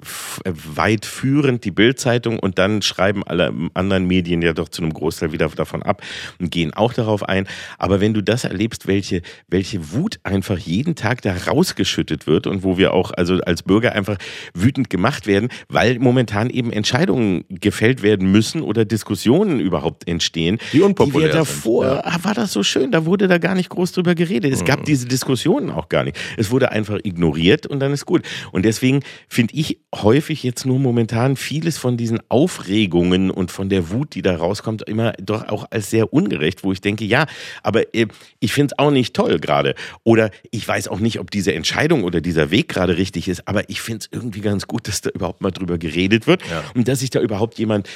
[0.75, 5.31] weit führend die Bildzeitung und dann schreiben alle anderen Medien ja doch zu einem Großteil
[5.31, 6.03] wieder davon ab
[6.39, 7.47] und gehen auch darauf ein.
[7.79, 12.63] Aber wenn du das erlebst, welche, welche Wut einfach jeden Tag da rausgeschüttet wird und
[12.63, 14.17] wo wir auch also als Bürger einfach
[14.53, 20.59] wütend gemacht werden, weil momentan eben Entscheidungen gefällt werden müssen oder Diskussionen überhaupt entstehen.
[20.71, 22.01] Die unpopulär die wir davor, sind, ja.
[22.05, 24.53] Ah, war das so schön, da wurde da gar nicht groß drüber geredet.
[24.53, 24.65] Es mhm.
[24.65, 26.17] gab diese Diskussionen auch gar nicht.
[26.37, 28.23] Es wurde wurde einfach ignoriert und dann ist gut.
[28.51, 33.91] Und deswegen finde ich häufig jetzt nur momentan vieles von diesen Aufregungen und von der
[33.91, 37.27] Wut, die da rauskommt, immer doch auch als sehr ungerecht, wo ich denke, ja,
[37.63, 38.07] aber äh,
[38.41, 39.73] ich finde es auch nicht toll gerade.
[40.03, 43.69] Oder ich weiß auch nicht, ob diese Entscheidung oder dieser Weg gerade richtig ist, aber
[43.69, 46.61] ich finde es irgendwie ganz gut, dass da überhaupt mal drüber geredet wird ja.
[46.75, 47.87] und dass sich da überhaupt jemand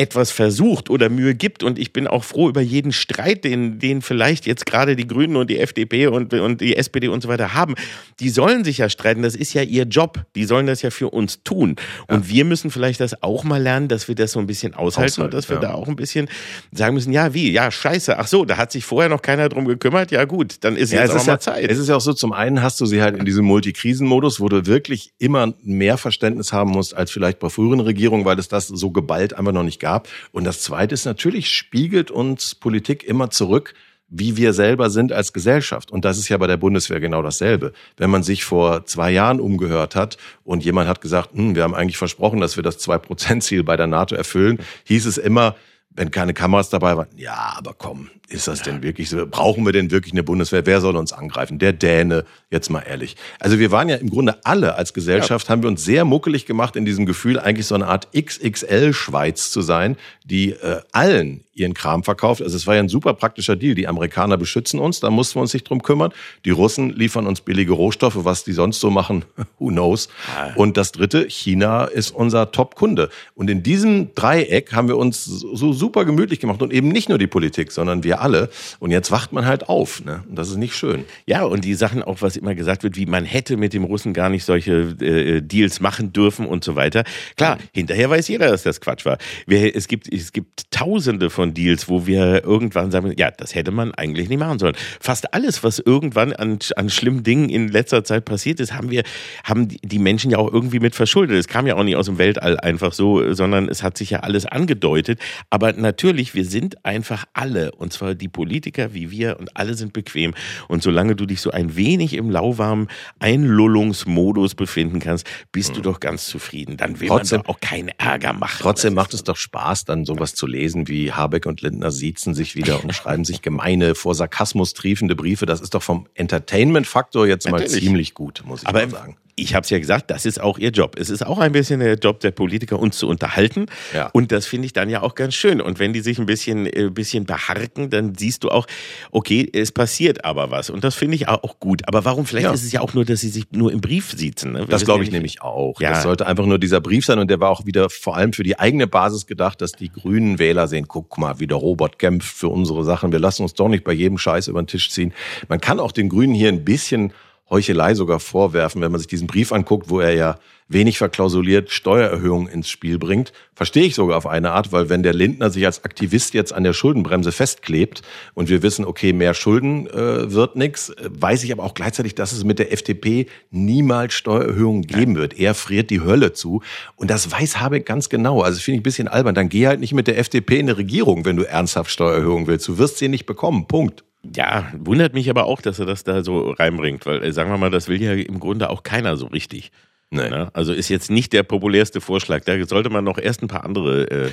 [0.00, 1.62] etwas versucht oder Mühe gibt.
[1.62, 5.36] Und ich bin auch froh über jeden Streit, den, den vielleicht jetzt gerade die Grünen
[5.36, 7.74] und die FDP und, und die SPD und so weiter haben.
[8.20, 9.22] Die sollen sich ja streiten.
[9.22, 10.24] Das ist ja ihr Job.
[10.34, 11.76] Die sollen das ja für uns tun.
[12.06, 12.28] Und ja.
[12.28, 15.22] wir müssen vielleicht das auch mal lernen, dass wir das so ein bisschen aushalten, aushalten
[15.22, 15.62] und dass wir ja.
[15.62, 16.28] da auch ein bisschen
[16.72, 17.50] sagen müssen, ja, wie?
[17.50, 18.18] Ja, scheiße.
[18.18, 20.10] Ach so, da hat sich vorher noch keiner drum gekümmert.
[20.10, 21.70] Ja, gut, dann ist ja, jetzt auch mal ja, Zeit.
[21.70, 24.48] Es ist ja auch so, zum einen hast du sie halt in diesem Multikrisenmodus, wo
[24.48, 28.68] du wirklich immer mehr Verständnis haben musst als vielleicht bei früheren Regierungen, weil es das
[28.68, 30.08] so geballt einfach noch nicht gab.
[30.32, 33.74] Und das zweite ist natürlich, spiegelt uns Politik immer zurück,
[34.10, 35.90] wie wir selber sind als Gesellschaft.
[35.90, 37.72] Und das ist ja bei der Bundeswehr genau dasselbe.
[37.96, 41.74] Wenn man sich vor zwei Jahren umgehört hat und jemand hat gesagt, hm, wir haben
[41.74, 45.54] eigentlich versprochen, dass wir das Zwei-Prozent-Ziel bei der NATO erfüllen, hieß es immer,
[45.90, 49.26] wenn keine Kameras dabei waren, ja, aber komm, ist das denn wirklich so?
[49.26, 50.64] Brauchen wir denn wirklich eine Bundeswehr?
[50.64, 51.58] Wer soll uns angreifen?
[51.58, 53.16] Der Däne, jetzt mal ehrlich.
[53.40, 55.52] Also wir waren ja im Grunde alle als Gesellschaft, ja.
[55.52, 59.62] haben wir uns sehr muckelig gemacht in diesem Gefühl, eigentlich so eine Art XXL-Schweiz zu
[59.62, 62.42] sein, die äh, allen ihren Kram verkauft.
[62.42, 63.74] Also es war ja ein super praktischer Deal.
[63.74, 66.12] Die Amerikaner beschützen uns, da mussten wir uns nicht drum kümmern.
[66.44, 69.24] Die Russen liefern uns billige Rohstoffe, was die sonst so machen,
[69.58, 70.08] who knows.
[70.54, 73.10] Und das dritte, China ist unser Top-Kunde.
[73.34, 77.18] Und in diesem Dreieck haben wir uns so super gemütlich gemacht und eben nicht nur
[77.18, 78.50] die Politik, sondern wir alle.
[78.78, 80.04] Und jetzt wacht man halt auf.
[80.04, 80.22] Ne?
[80.28, 81.04] Und das ist nicht schön.
[81.26, 84.12] Ja, und die Sachen auch, was immer gesagt wird, wie man hätte mit dem Russen
[84.12, 87.04] gar nicht solche äh, Deals machen dürfen und so weiter.
[87.36, 89.18] Klar, hinterher weiß jeder, dass das Quatsch war.
[89.46, 93.92] Es gibt, es gibt tausende von Deals, wo wir irgendwann sagen, ja, das hätte man
[93.94, 94.74] eigentlich nicht machen sollen.
[95.00, 99.02] Fast alles, was irgendwann an, an schlimmen Dingen in letzter Zeit passiert ist, haben wir,
[99.44, 101.36] haben die Menschen ja auch irgendwie mit verschuldet.
[101.36, 104.20] Es kam ja auch nicht aus dem Weltall einfach so, sondern es hat sich ja
[104.20, 105.18] alles angedeutet.
[105.50, 109.92] Aber natürlich, wir sind einfach alle, und zwar die Politiker wie wir und alle sind
[109.92, 110.34] bequem.
[110.68, 115.74] Und solange du dich so ein wenig im lauwarmen Einlullungsmodus befinden kannst, bist mhm.
[115.76, 116.76] du doch ganz zufrieden.
[116.76, 118.58] Dann will trotzdem, man auch keinen Ärger machen.
[118.60, 122.56] Trotzdem macht es doch Spaß, dann sowas zu lesen, wie Habeck und Lindner siezen sich
[122.56, 125.46] wieder und schreiben sich gemeine, vor Sarkasmus triefende Briefe.
[125.46, 127.72] Das ist doch vom Entertainment-Faktor jetzt Natürlich.
[127.72, 130.40] mal ziemlich gut, muss ich Aber mal sagen ich habe es ja gesagt, das ist
[130.40, 130.96] auch ihr Job.
[130.98, 133.66] Es ist auch ein bisschen der Job der Politiker, uns zu unterhalten.
[133.94, 134.10] Ja.
[134.12, 135.60] Und das finde ich dann ja auch ganz schön.
[135.60, 138.66] Und wenn die sich ein bisschen, äh, bisschen beharken, dann siehst du auch,
[139.10, 140.70] okay, es passiert aber was.
[140.70, 141.82] Und das finde ich auch gut.
[141.88, 142.26] Aber warum?
[142.26, 142.52] Vielleicht ja.
[142.52, 144.52] ist es ja auch nur, dass sie sich nur im Brief sitzen.
[144.52, 144.66] Ne?
[144.68, 145.80] Das glaube ich nämlich auch.
[145.80, 145.90] Ja.
[145.90, 147.18] Das sollte einfach nur dieser Brief sein.
[147.18, 150.38] Und der war auch wieder vor allem für die eigene Basis gedacht, dass die grünen
[150.38, 153.12] Wähler sehen, guck mal, wie der Robert kämpft für unsere Sachen.
[153.12, 155.14] Wir lassen uns doch nicht bei jedem Scheiß über den Tisch ziehen.
[155.48, 157.12] Man kann auch den Grünen hier ein bisschen
[157.50, 160.38] Heuchelei sogar vorwerfen, wenn man sich diesen Brief anguckt, wo er ja
[160.70, 163.32] wenig verklausuliert Steuererhöhungen ins Spiel bringt.
[163.54, 166.62] Verstehe ich sogar auf eine Art, weil wenn der Lindner sich als Aktivist jetzt an
[166.62, 168.02] der Schuldenbremse festklebt
[168.34, 172.32] und wir wissen, okay, mehr Schulden äh, wird nix, weiß ich aber auch gleichzeitig, dass
[172.32, 175.38] es mit der FDP niemals Steuererhöhungen geben wird.
[175.38, 176.62] Er friert die Hölle zu
[176.94, 178.42] und das weiß Habeck ganz genau.
[178.42, 179.34] Also finde ich ein bisschen albern.
[179.34, 182.68] Dann geh halt nicht mit der FDP in eine Regierung, wenn du ernsthaft Steuererhöhungen willst.
[182.68, 183.66] Du wirst sie nicht bekommen.
[183.66, 184.04] Punkt.
[184.22, 187.58] Ja, wundert mich aber auch, dass er das da so reinbringt, weil äh, sagen wir
[187.58, 189.72] mal, das will ja im Grunde auch keiner so richtig.
[190.10, 190.28] Nee.
[190.28, 190.50] Ne?
[190.52, 192.42] Also ist jetzt nicht der populärste Vorschlag.
[192.44, 194.30] Da sollte man noch erst ein paar andere äh,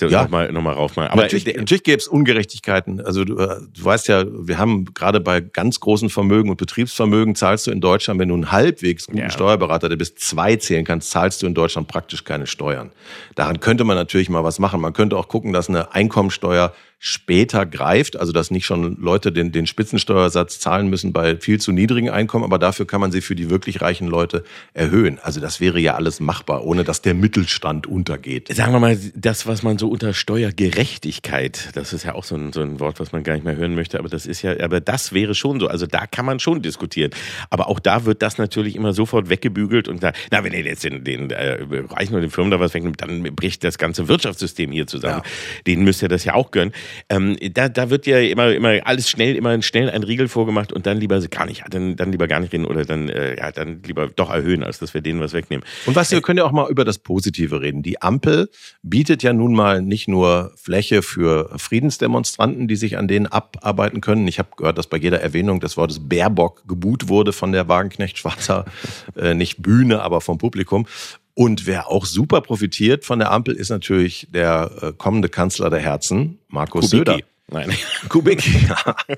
[0.00, 0.22] ja.
[0.22, 1.10] nochmal noch mal raufmachen.
[1.10, 3.00] Aber natürlich, natürlich gäbe es Ungerechtigkeiten.
[3.00, 7.34] Also du, äh, du weißt ja, wir haben gerade bei ganz großen Vermögen und Betriebsvermögen
[7.34, 9.30] zahlst du in Deutschland, wenn du einen halbwegs guten ja.
[9.30, 12.90] Steuerberater, der bis zwei zählen kannst, zahlst du in Deutschland praktisch keine Steuern.
[13.34, 14.80] Daran könnte man natürlich mal was machen.
[14.80, 16.72] Man könnte auch gucken, dass eine Einkommensteuer
[17.06, 21.70] später greift, also dass nicht schon Leute den, den Spitzensteuersatz zahlen müssen bei viel zu
[21.70, 25.18] niedrigen Einkommen, aber dafür kann man sie für die wirklich reichen Leute erhöhen.
[25.22, 28.48] Also das wäre ja alles machbar, ohne dass der Mittelstand untergeht.
[28.56, 32.54] Sagen wir mal, das, was man so unter Steuergerechtigkeit, das ist ja auch so ein,
[32.54, 34.80] so ein Wort, was man gar nicht mehr hören möchte, aber das ist ja, aber
[34.80, 35.68] das wäre schon so.
[35.68, 37.10] Also da kann man schon diskutieren.
[37.50, 40.84] Aber auch da wird das natürlich immer sofort weggebügelt und da, na, wenn ihr jetzt
[40.84, 41.58] den, den äh,
[41.90, 45.20] Reichen oder den Firmen da was wegnimmt, dann bricht das ganze Wirtschaftssystem hier zusammen.
[45.22, 45.30] Ja.
[45.66, 46.72] Denen müsst ihr das ja auch gönnen.
[47.08, 50.86] Ähm, da, da wird ja immer, immer alles schnell, immer schnell ein Riegel vorgemacht und
[50.86, 53.82] dann lieber gar nicht, dann, dann lieber gar nicht reden oder dann, äh, ja, dann
[53.84, 55.64] lieber doch erhöhen, als dass wir denen was wegnehmen.
[55.86, 57.82] Und was, wir können ja auch mal über das Positive reden.
[57.82, 58.48] Die Ampel
[58.82, 64.26] bietet ja nun mal nicht nur Fläche für Friedensdemonstranten, die sich an denen abarbeiten können.
[64.28, 68.18] Ich habe gehört, dass bei jeder Erwähnung des Wortes Baerbock gebuht wurde von der Wagenknecht
[68.18, 68.64] Schwarzer,
[69.16, 70.86] äh, nicht Bühne, aber vom Publikum.
[71.34, 75.80] Und wer auch super profitiert von der Ampel, ist natürlich der äh, kommende Kanzler der
[75.80, 76.96] Herzen, Markus Kubicki.
[76.98, 77.18] Söder.
[77.50, 77.72] Nein.
[78.08, 78.66] Kubicki.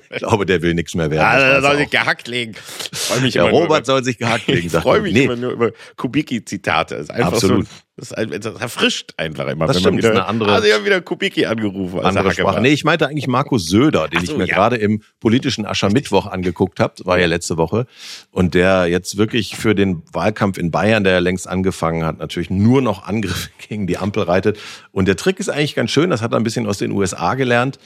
[0.09, 1.39] ich glaube, der will nichts mehr werden.
[1.39, 2.55] Ja, der soll sich gehackt legen.
[2.91, 4.67] Freu mich der Robert soll sich gehackt legen.
[4.67, 5.23] Ich freue mich nee.
[5.23, 6.95] immer nur über Kubicki-Zitate.
[6.95, 7.67] Ist einfach Absolut.
[7.67, 9.65] so das, das erfrischt einfach immer.
[9.65, 11.97] Das wenn stimmt, man wieder, ist eine andere, also ich habe wieder Kubicki angerufen.
[11.99, 12.61] Als andere Sprache.
[12.61, 14.53] Nee, ich meinte eigentlich Markus Söder, den so, ich mir ja.
[14.53, 17.87] gerade im politischen Aschermittwoch angeguckt habe, war ja letzte Woche.
[18.29, 22.51] Und der jetzt wirklich für den Wahlkampf in Bayern, der ja längst angefangen hat, natürlich
[22.51, 24.59] nur noch Angriffe gegen die Ampel reitet.
[24.91, 27.33] Und der Trick ist eigentlich ganz schön, das hat er ein bisschen aus den USA
[27.33, 27.79] gelernt.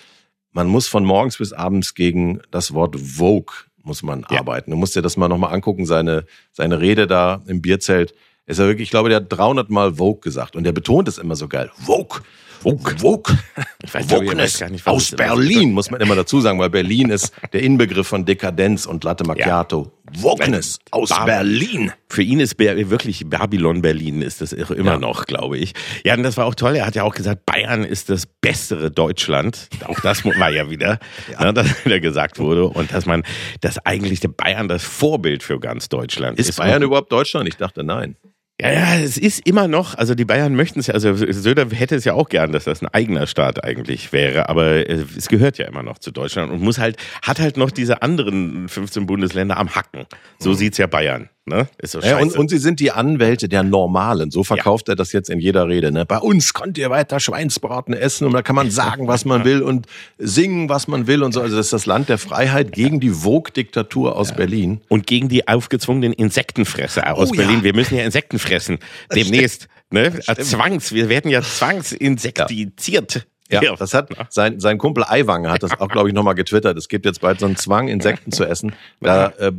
[0.51, 4.39] Man muss von morgens bis abends gegen das Wort Vogue muss man Ja.
[4.39, 4.71] arbeiten.
[4.71, 8.13] Du musst dir das mal nochmal angucken, seine, seine Rede da im Bierzelt.
[8.45, 11.17] Ist er wirklich, ich glaube, der hat 300 Mal Vogue gesagt und der betont es
[11.17, 11.71] immer so geil.
[11.75, 12.21] Vogue.
[12.61, 12.95] Vogue.
[12.97, 13.37] Vogue.
[13.83, 15.17] Ich weiß, Wokeness weiß gar nicht, aus ist.
[15.17, 19.23] Berlin, muss man immer dazu sagen, weil Berlin ist der Inbegriff von Dekadenz und Latte
[19.23, 19.91] Macchiato.
[20.13, 21.91] Wokeness aus Bar- Berlin.
[22.09, 24.97] Für ihn ist Ber- wirklich Babylon Berlin ist das immer Ja.
[24.99, 25.73] noch, glaube ich.
[26.03, 26.75] Ja, und das war auch toll.
[26.75, 29.69] Er hat ja auch gesagt, Bayern ist das bessere Deutschland.
[29.87, 30.99] Auch das war ja wieder,
[31.39, 32.65] ne, dass wieder gesagt wurde.
[32.67, 33.23] Und dass man,
[33.61, 36.49] dass eigentlich der Bayern das Vorbild für ganz Deutschland ist.
[36.49, 37.47] Ist Bayern überhaupt Deutschland?
[37.47, 38.15] Ich dachte, nein.
[38.61, 41.95] Ja, ja, es ist immer noch, also die Bayern möchten es ja, also Söder hätte
[41.95, 45.57] es ja auch gern, dass das ein eigener Staat eigentlich wäre, aber äh, es gehört
[45.57, 49.57] ja immer noch zu Deutschland und muss halt, hat halt noch diese anderen 15 Bundesländer
[49.57, 50.05] am Hacken.
[50.37, 51.67] So sieht's ja Bayern, ne?
[51.79, 54.31] Ist so Ja, und, und sie sind die Anwälte der Normalen.
[54.31, 55.91] So verkauft er das jetzt in jeder Rede.
[55.91, 56.05] Ne?
[56.05, 59.61] Bei uns könnt ihr weiter Schweinsbraten essen und da kann man sagen, was man will
[59.61, 61.41] und singen, was man will und so.
[61.41, 64.81] Also das ist das Land der Freiheit gegen die Vogue-Diktatur aus Berlin.
[64.89, 67.57] und gegen die aufgezwungenen Insektenfresser aus Oh, Berlin.
[67.57, 67.63] ja.
[67.63, 68.79] Wir müssen ja Insekten fressen
[69.13, 69.67] demnächst.
[69.89, 70.19] Ne?
[70.21, 73.27] Zwangs, wir werden ja zwangsinsektiziert.
[73.51, 76.77] Ja, das hat sein, sein Kumpel Aiwanger hat das auch, glaube ich, nochmal getwittert.
[76.77, 78.73] Es gibt jetzt bald so einen Zwang, Insekten zu essen.
[79.01, 79.51] Da äh,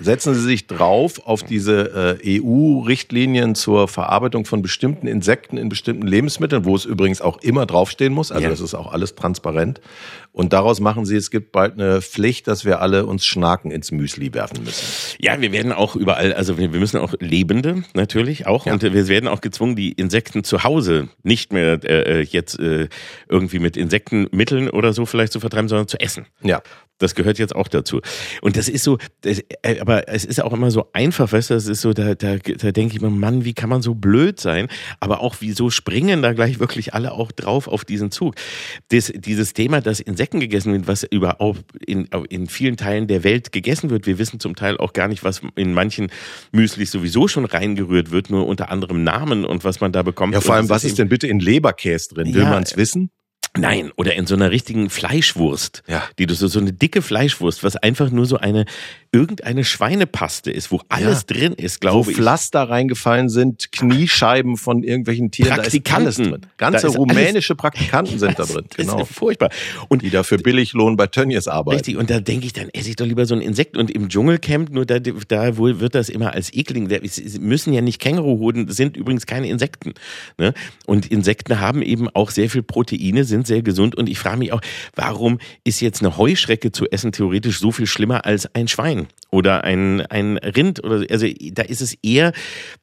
[0.00, 6.06] setzen sie sich drauf auf diese äh, EU-Richtlinien zur Verarbeitung von bestimmten Insekten in bestimmten
[6.06, 8.30] Lebensmitteln, wo es übrigens auch immer draufstehen muss.
[8.30, 8.50] Also Ja.
[8.50, 9.80] das ist auch alles transparent.
[10.32, 13.90] Und daraus machen sie, es gibt bald eine Pflicht, dass wir alle uns Schnaken ins
[13.90, 14.84] Müsli werfen müssen.
[15.18, 18.72] Ja, wir werden auch überall, also wir müssen auch Lebende natürlich auch Ja.
[18.72, 22.88] und wir werden auch gezwungen, die Insekten zu Hause nicht mehr äh, jetzt äh,
[23.28, 26.26] irgendwie mit Insektenmitteln oder so vielleicht zu vertreiben, sondern zu essen.
[26.42, 26.62] Ja.
[26.98, 28.02] Das gehört jetzt auch dazu.
[28.42, 31.54] Und das ist so, das, äh, aber es ist auch immer so einfach, weißt du,
[31.54, 34.38] das ist so, da, da, da denke ich mir, Mann, wie kann man so blöd
[34.38, 34.68] sein?
[35.00, 38.34] Aber auch, wieso springen da gleich wirklich alle auch drauf auf diesen Zug?
[38.90, 43.52] Das, dieses Thema, dass Insekten gegessen wird, was überhaupt in, in vielen Teilen der Welt
[43.52, 44.06] gegessen wird.
[44.06, 46.10] Wir wissen zum Teil auch gar nicht, was in manchen
[46.52, 50.34] Müslis sowieso schon reingerührt wird, nur unter anderem Namen und was man da bekommt.
[50.34, 52.34] Ja, vor allem, was ist denn bitte in Leberkäse drin?
[52.34, 53.10] Will Ja, man's wissen?
[53.58, 55.82] Nein, oder in so einer richtigen Fleischwurst.
[55.88, 56.04] Ja.
[56.18, 58.64] Die du so, so eine dicke Fleischwurst, was einfach nur so eine,
[59.12, 62.16] irgendeine Schweinepaste ist, wo alles drin ist, Wo glaube ich.
[62.16, 66.30] Pflaster reingefallen sind, Kniescheiben von irgendwelchen Tieren, da ist alles Praktikanten.
[66.30, 66.46] drin.
[66.58, 69.02] Ganze rumänische Praktikanten sind da drin, Das genau.
[69.02, 69.50] ist furchtbar.
[69.88, 71.78] Und Die da für Billiglohn bei Tönnies arbeiten.
[71.78, 73.76] Richtig, und da denke ich, dann esse ich doch lieber so ein Insekt.
[73.76, 76.52] Und im Dschungelcamp, nur da, da wohl wird das immer als.
[76.52, 79.94] Da ist- es müssen ja nicht Känguruhoden, das sind übrigens keine Insekten.
[80.38, 80.54] Ne?
[80.86, 83.94] Und Insekten haben eben auch sehr viel Proteine, sind sehr gesund.
[83.94, 84.60] Und ich frage mich auch,
[84.94, 89.08] warum ist jetzt eine Heuschrecke zu essen theoretisch so viel schlimmer als ein Schwein?
[89.30, 92.32] Oder ein, ein Rind oder also da ist es eher,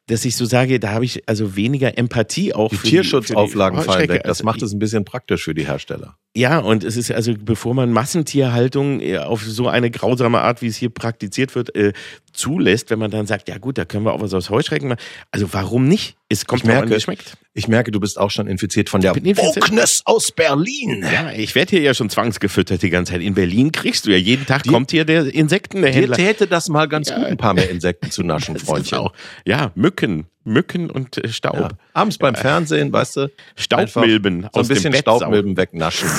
[0.08, 3.84] dass ich so sage, da habe ich also weniger Empathie auch Die für Tierschutzauflagen für
[3.84, 4.14] die fallen Heuschrecke.
[4.14, 4.24] weg.
[4.24, 6.16] Das Also macht es ein bisschen praktisch für die Hersteller.
[6.36, 10.68] ja, und es ist also, bevor man Massentierhaltung äh, auf so eine grausame Art, wie
[10.68, 11.92] es hier praktiziert wird, äh,
[12.32, 15.00] zulässt, wenn man dann sagt, ja gut, da können wir auch was aus Heuschrecken machen.
[15.32, 16.16] Also warum nicht?
[16.30, 17.38] Es kommt Ich merke, an, schmeckt.
[17.54, 19.16] Ich merke, du bist auch schon infiziert von der.
[19.16, 21.06] Wokeness aus Berlin.
[21.10, 23.22] Ja, ich werde hier ja schon zwangsgefüttert die ganze Zeit.
[23.22, 26.68] In Berlin kriegst du ja jeden Tag kommt hier der Insekten, der Dir täte das
[26.68, 27.16] mal ganz Ja.
[27.18, 28.98] gut, ein paar mehr Insekten zu naschen, Freundchen.
[28.98, 29.14] auch,
[29.46, 31.56] ja, Mücken, Mücken und äh, Staub.
[31.56, 31.70] Ja.
[31.94, 36.10] Abends beim Fernsehen, weißt du, Staubmilben so ein aus dem bisschen Bett Staubmilben wegnaschen.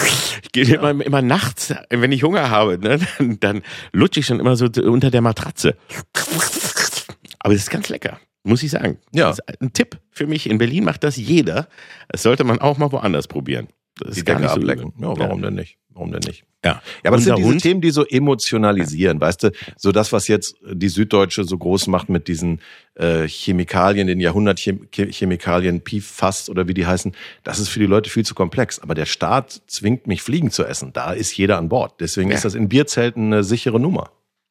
[0.43, 4.41] Ich gehe immer, immer nachts, wenn ich Hunger habe, ne, dann, dann lutsche ich schon
[4.41, 5.77] immer so unter der Matratze.
[7.41, 8.99] Aber es ist ganz lecker, muss ich sagen.
[9.13, 9.35] Ja.
[9.61, 10.49] Ein Tipp für mich.
[10.49, 11.69] In Berlin macht das jeder.
[12.09, 13.69] Das sollte man auch mal woanders probieren.
[14.01, 14.93] Das Die ist gar Decke nicht so ablecken.
[15.01, 15.77] Ja, warum denn nicht?
[15.91, 16.45] Warum denn nicht?
[16.65, 16.71] Ja.
[16.73, 20.13] Ja, aber das sind Unser diese Hund- Themen, die so emotionalisieren, weißt du, so das,
[20.13, 22.61] was jetzt die Süddeutsche so groß macht mit diesen
[22.95, 27.13] äh, Chemikalien, den Jahrhundertchemikalien, PFAS oder wie die heißen,
[27.45, 28.79] das ist für die Leute viel zu komplex.
[28.79, 30.93] Aber der Staat zwingt mich, Fliegen zu essen.
[30.93, 32.01] Da ist jeder an Bord.
[32.01, 32.37] Deswegen Ja.
[32.37, 34.11] ist das in Bierzelten eine sichere Nummer.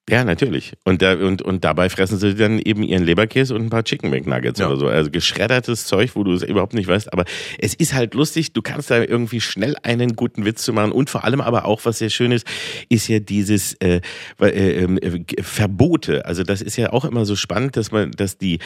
[0.10, 0.72] Ja, natürlich.
[0.86, 4.10] Und, da, und, und dabei fressen sie dann eben ihren Leberkäse und ein paar Chicken
[4.10, 4.67] McNuggets Ja.
[4.67, 4.88] oder so.
[4.88, 7.12] Also geschreddertes Zeug, wo du es überhaupt nicht weißt.
[7.12, 7.26] Aber
[7.60, 10.93] es ist halt lustig, du kannst da irgendwie schnell einen guten Witz zu machen.
[10.93, 12.48] Und vor allem aber auch, was sehr schön ist,
[12.88, 14.00] ist ja dieses äh,
[14.39, 16.26] äh, äh, Verbote.
[16.26, 18.60] Also das ist ja auch immer so spannend, dass man, dass die,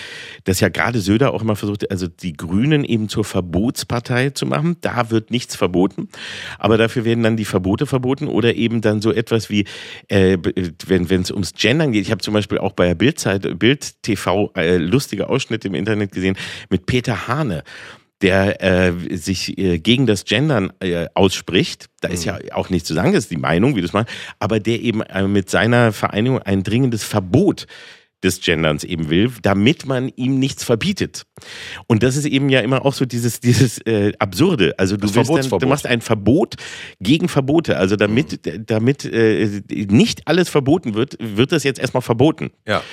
[0.44, 4.78] dass ja gerade Söder auch immer versucht, also die Grünen eben zur Verbotspartei zu machen.
[4.82, 6.08] Da wird nichts verboten.
[6.60, 9.66] Aber dafür werden dann die Verbote verboten oder eben dann so etwas wie,
[10.08, 10.38] äh,
[10.86, 12.04] wenn wenn es ums Gendern geht.
[12.04, 16.12] Ich habe zum Beispiel auch bei der Bildzeit, Bild TV äh, lustige Ausschnitte im Internet
[16.12, 16.38] gesehen
[16.70, 17.64] mit Peter Hane
[18.22, 21.88] der äh, sich äh, gegen das Gendern äh, ausspricht.
[22.02, 24.12] Da ist ja auch nichts zu sagen, das ist die Meinung, wie du es meinst,
[24.40, 27.66] aber der eben äh, mit seiner Vereinigung ein dringendes Verbot
[28.24, 31.24] des Genderns eben will, damit man ihm nichts verbietet.
[31.88, 34.76] Und das ist eben ja immer auch so dieses dieses äh, absurde.
[34.78, 36.56] Also du dann, du machst ein Verbot
[37.00, 37.78] gegen Verbote.
[37.78, 42.52] Also damit damit äh, nicht alles verboten wird, wird das jetzt erstmal verboten.
[42.68, 42.84] Ja.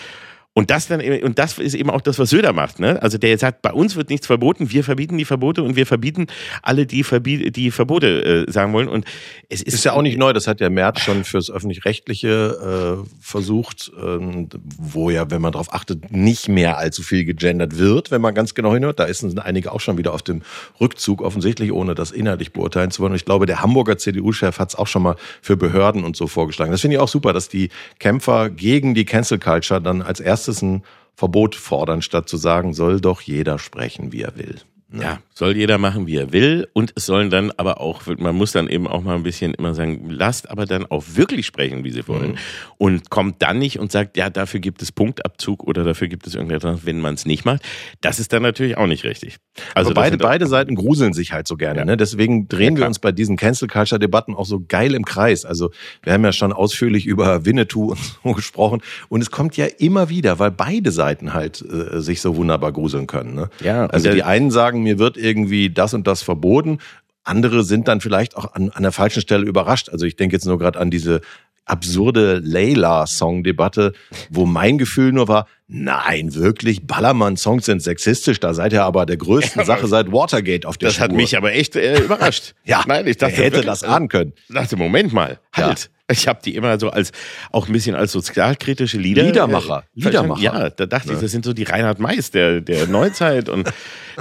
[0.58, 2.80] Und das dann und das ist eben auch das, was Söder macht.
[2.80, 3.00] Ne?
[3.00, 6.26] Also der sagt, bei uns wird nichts verboten, wir verbieten die Verbote und wir verbieten
[6.62, 8.88] alle, die, verbi die Verbote äh, sagen wollen.
[8.88, 9.04] Und
[9.48, 13.08] es ist, Ist ja auch nicht neu, das hat der Merz schon fürs Öffentlich-Rechtliche äh,
[13.20, 18.20] versucht, ähm, wo ja, wenn man darauf achtet, nicht mehr allzu viel gegendert wird, wenn
[18.20, 18.98] man ganz genau hinhört.
[18.98, 20.42] Da sind einige auch schon wieder auf dem
[20.80, 23.12] Rückzug, offensichtlich, ohne das inhaltlich beurteilen zu wollen.
[23.12, 26.26] Und ich glaube, der Hamburger CDU-Chef hat es auch schon mal für Behörden und so
[26.26, 26.72] vorgeschlagen.
[26.72, 27.68] Das finde ich auch super, dass die
[28.00, 30.84] Kämpfer gegen die Cancel Culture dann als erstes ein
[31.14, 34.60] Verbot fordern, statt zu sagen, soll doch jeder sprechen, wie er will.
[34.92, 36.66] Ja, soll jeder machen, wie er will.
[36.72, 39.72] Und es sollen dann aber auch, man muss dann eben auch mal ein bisschen immer
[39.72, 42.38] sagen, lasst aber dann auch wirklich sprechen, wie sie wollen.
[42.76, 46.34] Und kommt dann nicht und sagt, ja, dafür gibt es Punktabzug oder dafür gibt es
[46.34, 47.62] irgendetwas, wenn man es nicht macht.
[48.00, 49.36] Das ist dann natürlich auch nicht richtig.
[49.76, 51.78] Also Aber beide, beide Seiten gruseln sich halt so gerne.
[51.78, 51.84] Ja.
[51.84, 51.96] Ne?
[51.96, 55.44] Deswegen drehen Ja, wir uns bei diesen Cancel Culture Debatten auch so geil im Kreis.
[55.44, 55.70] Also
[56.02, 58.82] wir haben ja schon ausführlich über Winnetou und so gesprochen.
[59.08, 63.06] Und es kommt ja immer wieder, weil beide Seiten halt äh, sich so wunderbar gruseln
[63.06, 63.36] können.
[63.36, 63.50] Ne?
[63.60, 66.78] Ja, Also die einen sagen, mir wird irgendwie das und das verboten.
[67.22, 69.90] Andere sind dann vielleicht auch an, an der falschen Stelle überrascht.
[69.90, 71.20] Also ich denke jetzt nur gerade an diese
[71.66, 73.92] absurde Layla-Song-Debatte,
[74.30, 79.18] wo mein Gefühl nur war, nein, wirklich, Ballermann-Songs sind sexistisch, da seid ihr aber der
[79.18, 81.18] größten Sache seit Watergate auf der das hat Spur.
[81.18, 82.54] mich aber echt äh, überrascht.
[82.64, 84.32] Ja, nein, ich dachte hätte wirklich, das ahnen können.
[84.48, 85.90] Ich dachte, Moment mal, halt.
[86.10, 87.12] Ich habe die immer so als
[87.52, 89.24] auch ein bisschen als sozialkritische Lieder.
[89.24, 90.00] Liedermacher, äh.
[90.00, 90.40] Liedermacher.
[90.40, 93.70] Ja, da dachte ich, das sind so die Reinhard Mais der, der Neuzeit und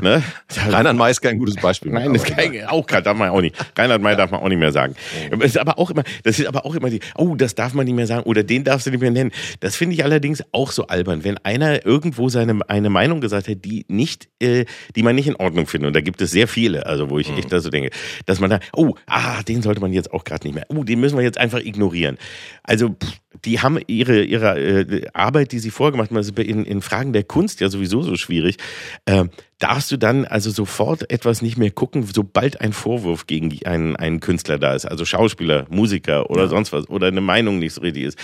[0.01, 0.21] ne?
[0.67, 1.93] Reinhard May ist kein gutes Beispiel.
[1.93, 3.55] Nein, das kann ich, auch gerade darf man auch nicht.
[3.77, 4.95] Reinhard May darf man auch nicht mehr sagen.
[5.31, 7.85] Das ist aber auch immer, das ist aber auch immer die, oh, das darf man
[7.85, 9.31] nicht mehr sagen oder den darfst du nicht mehr nennen.
[9.61, 13.63] Das finde ich allerdings auch so albern, wenn einer irgendwo seine eine Meinung gesagt hat,
[13.63, 14.65] die nicht, äh,
[14.97, 15.87] die man nicht in Ordnung findet.
[15.87, 17.91] Und da gibt es sehr viele, also wo ich echt da so denke,
[18.25, 20.65] dass man da, oh, ah, den sollte man jetzt auch gerade nicht mehr.
[20.67, 21.76] Oh, den müssen wir jetzt einfach ignorieren.
[22.63, 23.13] Also pff,
[23.45, 27.23] die haben ihre ihre äh, Arbeit, die sie vorgemacht haben, also in, in Fragen der
[27.23, 28.57] Kunst ja sowieso so schwierig.
[29.05, 33.95] Ähm, darfst du dann also sofort etwas nicht mehr gucken, sobald ein Vorwurf gegen einen,
[33.95, 37.81] einen Künstler da ist, also Schauspieler, Musiker oder sonst was oder eine Meinung nicht so
[37.81, 38.19] richtig ist.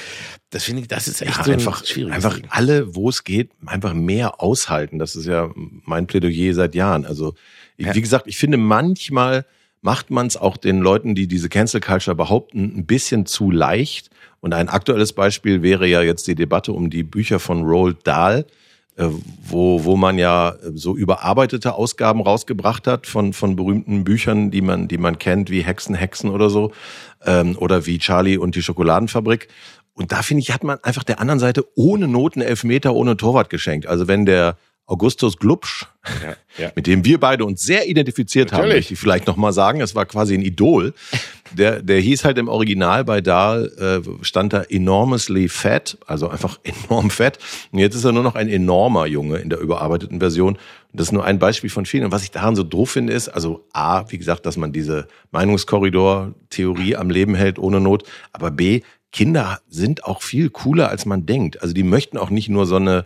[0.50, 2.48] Das finde ich, das ist echt Ja, so ein einfach, schwieriges einfach Ding.
[2.50, 5.00] alle, wo es geht, einfach mehr aushalten.
[5.00, 7.06] Das ist ja mein Plädoyer seit Jahren.
[7.06, 7.34] Also,
[7.78, 7.94] Ja.
[7.96, 9.46] wie gesagt, ich finde manchmal
[9.84, 14.10] macht man es auch den Leuten, die diese Cancel Culture behaupten, ein bisschen zu leicht.
[14.39, 18.46] Und ein aktuelles Beispiel wäre ja jetzt die Debatte um die Bücher von Roald Dahl,
[18.96, 19.08] äh,
[19.46, 24.62] wo, wo man ja äh, so überarbeitete Ausgaben rausgebracht hat von, von berühmten Büchern, die
[24.62, 26.72] man, die man kennt, wie Hexen, Hexen oder so,
[27.26, 29.50] ähm, oder wie Charlie und die Schokoladenfabrik.
[29.93, 33.50] Und da finde ich, hat man einfach der anderen Seite ohne Noten Elfmeter, ohne Torwart
[33.50, 33.86] geschenkt.
[33.88, 35.86] Also wenn der Augustus Glubsch,
[36.22, 36.72] Ja, ja.
[36.76, 38.76] mit dem wir beide uns sehr identifiziert haben, Natürlich.
[38.84, 39.80] möchte ich vielleicht nochmal sagen.
[39.80, 40.93] Es war quasi ein Idol.
[41.52, 46.60] Der, der hieß halt im Original bei Dahl, äh, stand da enormously fat, also einfach
[46.89, 47.39] enorm fett.
[47.72, 50.56] Und jetzt ist er nur noch ein enormer Junge in der überarbeiteten Version.
[50.56, 50.60] Und
[51.00, 52.04] das ist nur ein Beispiel von vielen.
[52.06, 55.08] Und was ich daran so doof finde, ist, also A, wie gesagt, dass man diese
[55.32, 58.04] Meinungskorridor-Theorie am Leben hält ohne Not.
[58.34, 58.82] Aber B,
[59.13, 61.62] Kinder sind auch viel cooler, als man denkt.
[61.62, 63.06] Also die möchten auch nicht nur so eine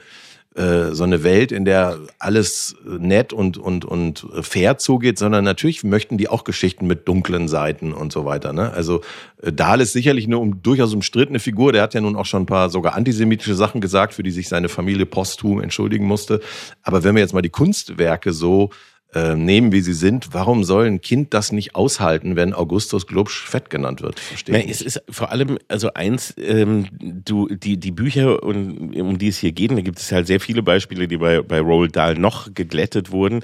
[0.57, 5.83] äh, so eine Welt, in der alles nett und, und, und fair zugeht, sondern natürlich
[5.83, 8.53] möchten die auch Geschichten mit dunklen Seiten und so weiter.
[8.53, 8.73] Ne?
[8.73, 9.01] Also
[9.41, 11.73] äh, Dahl ist sicherlich eine um, durchaus umstrittene Figur.
[11.73, 14.49] Der hat ja nun auch schon ein paar sogar antisemitische Sachen gesagt, für die sich
[14.49, 16.41] seine Familie posthum entschuldigen musste.
[16.81, 18.71] Aber wenn wir jetzt mal die Kunstwerke so
[19.13, 23.45] äh, nehmen, wie sie sind, warum soll ein Kind das nicht aushalten, wenn Augustus Glubsch
[23.45, 24.19] fett genannt wird?
[24.19, 29.17] Verstehe ich es ist vor allem, also eins, ähm, du, die, die Bücher, um, um
[29.17, 31.95] die es hier geht, da gibt es halt sehr viele Beispiele, die bei, bei Roald
[31.95, 33.43] Dahl noch geglättet wurden.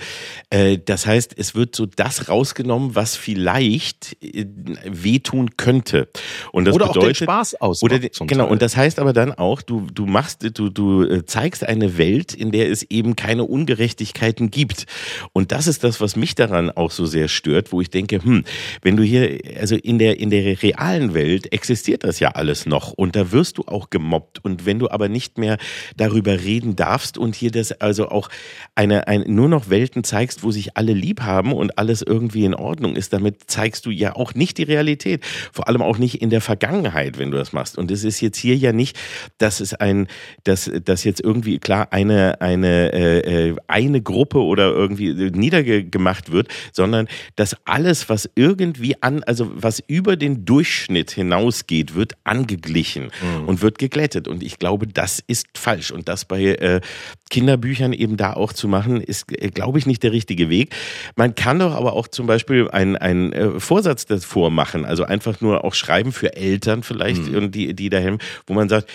[0.50, 4.46] Äh, das heißt, es wird so das rausgenommen, was vielleicht äh,
[4.86, 6.10] wehtun könnte.
[6.52, 8.52] Und das Oder auch den bedeutet, Spaß ausmacht, Oder den, genau, Teil.
[8.52, 12.34] und das heißt aber dann auch, du, du machst, du, du äh, zeigst eine Welt,
[12.34, 14.88] in der es eben keine Ungerechtigkeiten gibt.
[15.32, 18.44] Und das ist das, was mich daran auch so sehr stört, wo ich denke, hm,
[18.82, 22.92] wenn du hier, also in der, in der realen Welt existiert das ja alles noch
[22.92, 24.44] und da wirst du auch gemobbt.
[24.44, 25.60] Und wenn du aber nicht mehr
[25.96, 28.30] darüber reden darfst und hier das also auch
[28.74, 32.56] eine, ein, nur noch Welten zeigst, wo sich alle lieb haben und alles irgendwie in
[32.56, 35.24] Ordnung ist, damit zeigst du ja auch nicht die Realität.
[35.52, 37.78] Vor allem auch nicht in der Vergangenheit, wenn du das machst.
[37.78, 38.98] Und es ist jetzt hier ja nicht,
[39.38, 40.08] dass es ein,
[40.46, 45.14] dass, dass jetzt irgendwie klar eine, eine, äh, äh, eine Gruppe oder irgendwie
[45.44, 52.14] niedergemacht wird, sondern dass alles, was irgendwie an, also was über den Durchschnitt hinausgeht, wird
[52.24, 53.12] angeglichen
[53.46, 54.28] und wird geglättet.
[54.28, 55.92] Und ich glaube, das ist falsch.
[55.92, 56.82] Und das bei äh,
[57.30, 60.74] Kinderbüchern eben da auch zu machen, ist, äh, glaube ich, nicht der richtige Weg.
[61.16, 65.42] Man kann doch aber auch zum Beispiel einen, einen äh, Vorsatz davor machen, also einfach
[65.42, 68.90] nur auch schreiben für Eltern vielleicht, und die, die dahin, wo man sagt,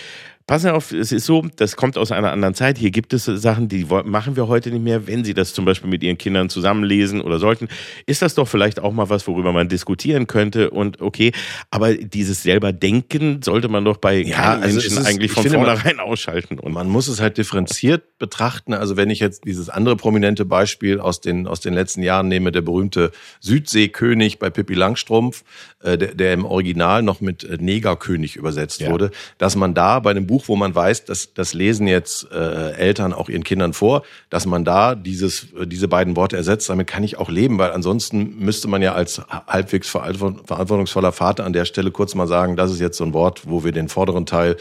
[0.49, 2.79] Pass auf, es ist so, das kommt aus einer anderen Zeit.
[2.79, 5.05] Hier gibt es Sachen, die machen wir heute nicht mehr.
[5.05, 7.67] Wenn Sie das zum Beispiel mit Ihren Kindern zusammenlesen oder sollten,
[8.07, 10.71] ist das doch vielleicht auch mal was, worüber man diskutieren könnte.
[10.71, 11.33] Und okay,
[11.69, 15.43] aber dieses selber Denken sollte man doch bei Ja, also Menschen ist- eigentlich ich von
[15.43, 16.57] finde, man- vornherein ausschalten.
[16.57, 18.73] Und Man muss es halt differenziert betrachten.
[18.73, 22.51] Also wenn ich jetzt dieses andere prominente Beispiel aus den, aus den letzten Jahren nehme,
[22.51, 25.43] der berühmte Südseekönig bei Pippi Langstrumpf,
[25.83, 28.89] äh, der, der im Original noch mit äh, Negerkönig übersetzt Ja.
[28.89, 32.71] wurde, dass man da bei einem Buch, wo man weiß, dass das lesen jetzt äh,
[32.73, 36.87] Eltern auch ihren Kindern vor, dass man da dieses, äh, diese beiden Worte ersetzt, damit
[36.87, 41.53] kann ich auch leben, weil ansonsten müsste man ja als halbwegs verantwort- verantwortungsvoller Vater an
[41.53, 44.25] der Stelle kurz mal sagen, das ist jetzt so ein Wort, wo wir den vorderen
[44.25, 44.57] Teil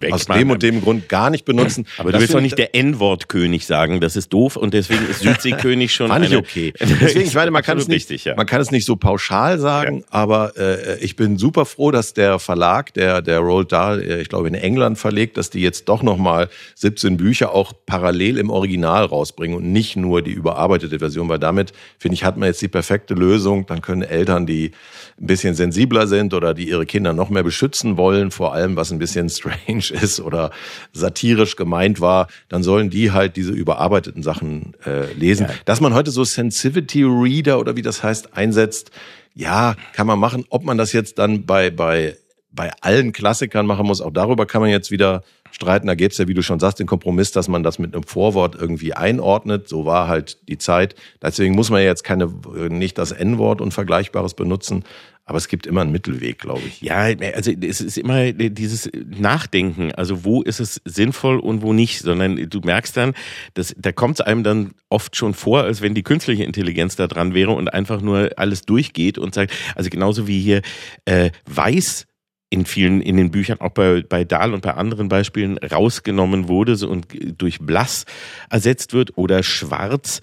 [0.00, 1.86] äh, aus dem und dem Grund gar nicht benutzen.
[1.98, 5.20] aber du Das willst doch nicht der N-Wort-König sagen, das ist doof und deswegen ist
[5.20, 6.72] Südseekönig schon Fand ich eine, okay.
[6.80, 8.34] Deswegen, ich meine, man kann es nicht, richtig, ja.
[8.34, 12.38] man kann es nicht so pauschal sagen, aber äh, ich bin super froh, dass der
[12.38, 16.02] Verlag, der der Roald Dahl, äh, ich glaube in England verlegt, dass die jetzt doch
[16.02, 21.28] noch mal 17 Bücher auch parallel im Original rausbringen und nicht nur die überarbeitete Version,
[21.28, 23.66] weil damit finde ich hat man jetzt die perfekte Lösung.
[23.66, 24.72] Dann können Eltern, die
[25.20, 28.90] ein bisschen sensibler sind oder die ihre Kinder noch mehr beschützen wollen, vor allem was
[28.92, 30.50] ein bisschen strange ist oder
[30.92, 35.46] satirisch gemeint war, dann sollen die halt diese überarbeiteten Sachen äh, lesen.
[35.64, 38.90] Dass man heute so Sensitivity Reader oder wie das heißt einsetzt,
[39.34, 40.44] ja, kann man machen.
[40.50, 42.16] Ob man das jetzt dann bei bei
[42.52, 45.86] bei allen Klassikern machen muss, auch darüber kann man jetzt wieder streiten.
[45.86, 48.02] Da gäbe es ja, wie du schon sagst, den Kompromiss, dass man das mit einem
[48.02, 49.68] Vorwort irgendwie einordnet.
[49.68, 50.94] So war halt die Zeit.
[51.22, 52.26] Deswegen muss man ja jetzt keine,
[52.68, 54.84] nicht das N-Wort und Vergleichbares benutzen.
[55.24, 56.80] Aber es gibt immer einen Mittelweg, glaube ich.
[56.80, 62.00] Ja, also es ist immer dieses Nachdenken, also wo ist es sinnvoll und wo nicht,
[62.00, 63.14] sondern du merkst dann,
[63.54, 67.06] dass, da kommt es einem dann oft schon vor, als wenn die künstliche Intelligenz da
[67.06, 70.62] dran wäre und einfach nur alles durchgeht und sagt, also genauso wie hier
[71.04, 72.06] äh, weiß
[72.50, 76.76] in vielen, in den Büchern, auch bei, bei Dahl und bei anderen Beispielen rausgenommen wurde
[76.86, 77.06] und
[77.40, 78.04] durch blass
[78.50, 80.18] ersetzt wird oder schwarz,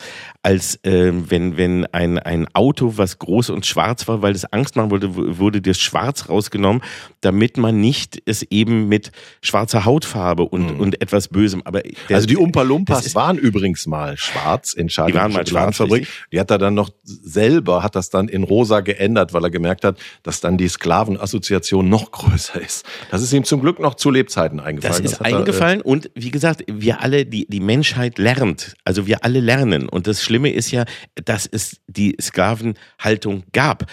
[0.47, 4.77] als ähm, wenn, wenn ein, ein Auto, was groß und schwarz war, weil es Angst
[4.77, 6.81] machen wollte, wurde das Schwarz rausgenommen,
[7.19, 12.15] damit man nicht es eben mit schwarzer Hautfarbe und, und etwas Bösem, aber der, Mhm.
[12.15, 15.81] also die Umpa das Lumpas waren übrigens mal schwarz in Charlie Die waren mal schwarz.
[16.31, 19.83] Die hat er dann noch selber, hat das dann in rosa geändert, weil er gemerkt
[19.83, 22.85] hat, dass dann die Sklavenassoziation noch größer ist.
[23.11, 25.03] Das ist ihm zum Glück noch zu Lebzeiten eingefallen.
[25.03, 28.75] Das ist hat er, äh, eingefallen und wie gesagt, wir alle, die, die Menschheit lernt.
[28.85, 29.89] Also wir alle lernen.
[29.89, 30.85] Und das Schlimme Schlimme ist ja,
[31.15, 33.85] dass es die Sklavenhaltung gab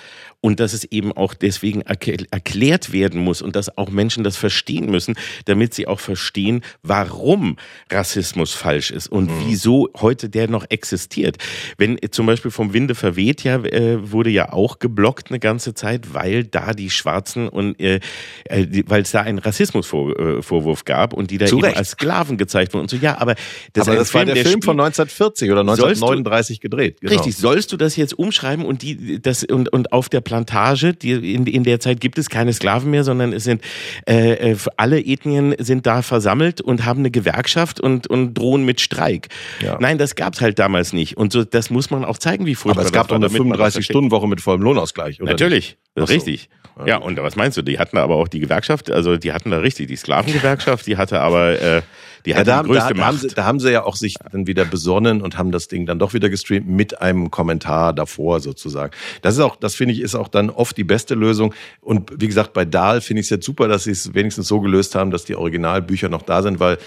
[0.44, 4.90] und dass es eben auch deswegen erklärt werden muss und dass auch Menschen das verstehen
[4.90, 5.14] müssen,
[5.46, 7.56] damit sie auch verstehen, warum
[7.90, 9.44] Rassismus falsch ist und mhm.
[9.46, 11.38] wieso heute der noch existiert.
[11.78, 16.12] Wenn zum Beispiel vom Winde verweht ja, äh, wurde ja auch geblockt eine ganze Zeit,
[16.12, 18.00] weil da die Schwarzen und äh,
[18.44, 22.74] äh weil es da einen Rassismusvorwurf äh, gab und die da eben als Sklaven gezeigt
[22.74, 22.96] wurden und so.
[22.96, 23.34] Ja, aber
[23.72, 27.00] das, aber das Film, war der, der Film von 1940 oder 1939 du, gedreht.
[27.00, 27.14] Genau.
[27.14, 27.34] Richtig.
[27.34, 31.46] Sollst du das jetzt umschreiben und die das und und auf der Plantage, die, in,
[31.46, 33.62] in der Zeit gibt es keine Sklaven mehr, sondern es sind
[34.08, 38.80] äh, äh, alle Ethnien sind da versammelt und haben eine Gewerkschaft und, und drohen mit
[38.80, 39.28] Streik.
[39.62, 39.78] Ja.
[39.78, 41.16] Nein, das gab's halt damals nicht.
[41.16, 44.26] Und so, das muss man auch zeigen, wie furchtbar Aber es gab doch eine 35-Stunden-Woche
[44.26, 45.30] mit vollem Lohnausgleich, oder?
[45.30, 46.02] Natürlich, so.
[46.04, 46.48] richtig.
[46.84, 47.62] Ja, und was meinst du?
[47.62, 51.20] Die hatten aber auch die Gewerkschaft, also die hatten da richtig die Sklavengewerkschaft, die hatte
[51.20, 51.82] aber äh,
[52.24, 54.46] die ja, da, größte da, da, haben sie, da haben sie ja auch sich dann
[54.46, 58.92] wieder besonnen und haben das Ding dann doch wieder gestreamt mit einem Kommentar davor sozusagen.
[59.22, 61.54] Das ist auch, das finde ich, ist auch dann oft die beste Lösung.
[61.80, 64.60] Und wie gesagt, bei Dahl finde ich es jetzt super, dass sie es wenigstens so
[64.60, 66.78] gelöst haben, dass die Originalbücher noch da sind, weil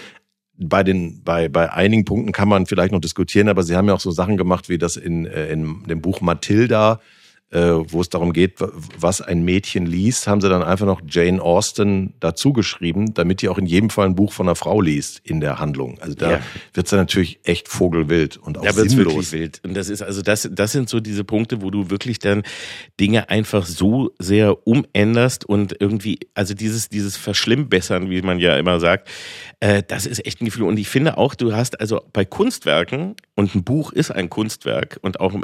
[0.60, 3.94] bei den bei bei einigen Punkten kann man vielleicht noch diskutieren, aber sie haben ja
[3.94, 7.00] auch so Sachen gemacht wie das in äh, in dem Buch Matilda
[7.50, 8.56] wo es darum geht,
[8.98, 13.48] was ein Mädchen liest, haben sie dann einfach noch Jane Austen dazu geschrieben, damit die
[13.48, 15.98] auch in jedem Fall ein Buch von einer Frau liest in der Handlung.
[16.00, 16.40] Also da ja.
[16.74, 19.14] wird's dann natürlich echt vogelwild und auch da wird's sinnlos.
[19.14, 19.60] wirklich wild.
[19.64, 22.42] Und das ist also das das sind so diese Punkte, wo du wirklich dann
[23.00, 28.78] Dinge einfach so sehr umänderst und irgendwie also dieses dieses Verschlimmbessern, wie man ja immer
[28.78, 29.08] sagt,
[29.60, 30.64] äh, das ist echt ein Gefühl.
[30.64, 34.98] Und ich finde auch, du hast also bei Kunstwerken und ein Buch ist ein Kunstwerk
[35.02, 35.34] und auch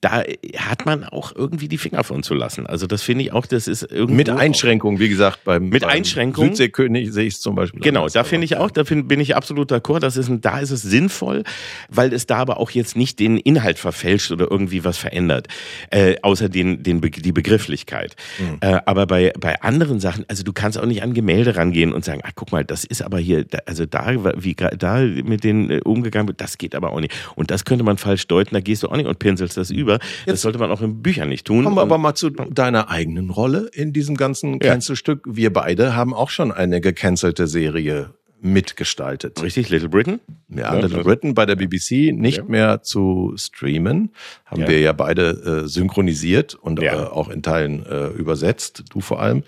[0.00, 0.24] da
[0.56, 2.66] hat man auch irgendwie die Finger von zu lassen.
[2.66, 4.14] Also das finde ich auch, das ist irgendwie.
[4.14, 6.50] Mit Einschränkungen, wie gesagt, beim, mit beim Einschränkungen.
[6.50, 7.80] Südseekönig sehe ich es zum Beispiel.
[7.80, 10.00] Genau, da finde ich auch, da find, bin ich absolut d'accord.
[10.00, 11.44] Das ist, da ist es sinnvoll,
[11.88, 15.46] weil es da aber auch jetzt nicht den Inhalt verfälscht oder irgendwie was verändert,
[15.90, 18.16] äh, außer den, den die Begrifflichkeit.
[18.38, 18.58] Mhm.
[18.60, 22.04] Äh, aber bei bei anderen Sachen, also du kannst auch nicht an Gemälde rangehen und
[22.04, 25.70] sagen, ah, guck mal, das ist aber hier, da, also da wie da mit denen
[25.70, 27.14] äh, umgegangen wird, das geht aber auch nicht.
[27.36, 28.54] Und das könnte man falsch deuten.
[28.54, 29.94] Da gehst du auch nicht und pinselst das über.
[29.94, 31.64] Jetzt das sollte man auch in Büchern nicht tun.
[31.64, 35.24] Kommen wir aber mal zu deiner eigenen Rolle in diesem ganzen Cancelstück.
[35.26, 35.36] Ja.
[35.36, 39.42] Wir beide haben auch schon eine gecancelte Serie mitgestaltet.
[39.42, 40.20] Richtig, Little Britain?
[40.48, 42.44] Ja, ja Little Britain bei der BBC nicht ja.
[42.44, 44.12] mehr zu streamen.
[44.44, 44.68] Haben ja.
[44.68, 49.44] wir ja beide äh, synchronisiert und äh, auch in Teilen äh, übersetzt, du vor allem.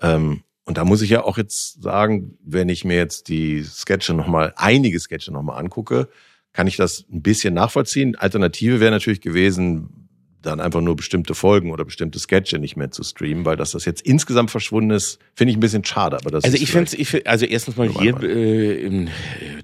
[0.00, 4.14] Ähm, und da muss ich ja auch jetzt sagen, wenn ich mir jetzt die Sketche
[4.14, 6.08] nochmal, einige Sketche nochmal angucke,
[6.52, 8.14] kann ich das ein bisschen nachvollziehen.
[8.14, 9.99] Alternative wäre natürlich gewesen,
[10.42, 13.84] dann einfach nur bestimmte Folgen oder bestimmte Sketche nicht mehr zu streamen, weil dass das
[13.84, 16.16] jetzt insgesamt verschwunden ist, finde ich ein bisschen schade.
[16.16, 19.10] Aber das also ich finde, ich find, also erstens mal hier äh, in äh,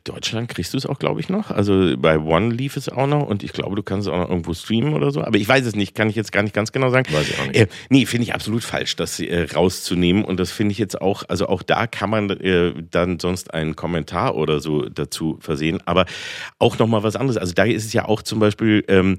[0.04, 1.50] Deutschland kriegst du es auch, glaube ich, noch.
[1.50, 4.28] Also bei One lief es auch noch und ich glaube, du kannst es auch noch
[4.28, 5.22] irgendwo streamen oder so.
[5.22, 7.06] Aber ich weiß es nicht, kann ich jetzt gar nicht ganz genau sagen.
[7.12, 7.56] Weiß ich auch nicht.
[7.56, 11.24] Äh, nee, finde ich absolut falsch, das äh, rauszunehmen und das finde ich jetzt auch,
[11.28, 15.80] also auch da kann man äh, dann sonst einen Kommentar oder so dazu versehen.
[15.86, 16.04] Aber
[16.58, 17.38] auch noch mal was anderes.
[17.38, 19.18] Also da ist es ja auch zum Beispiel ähm,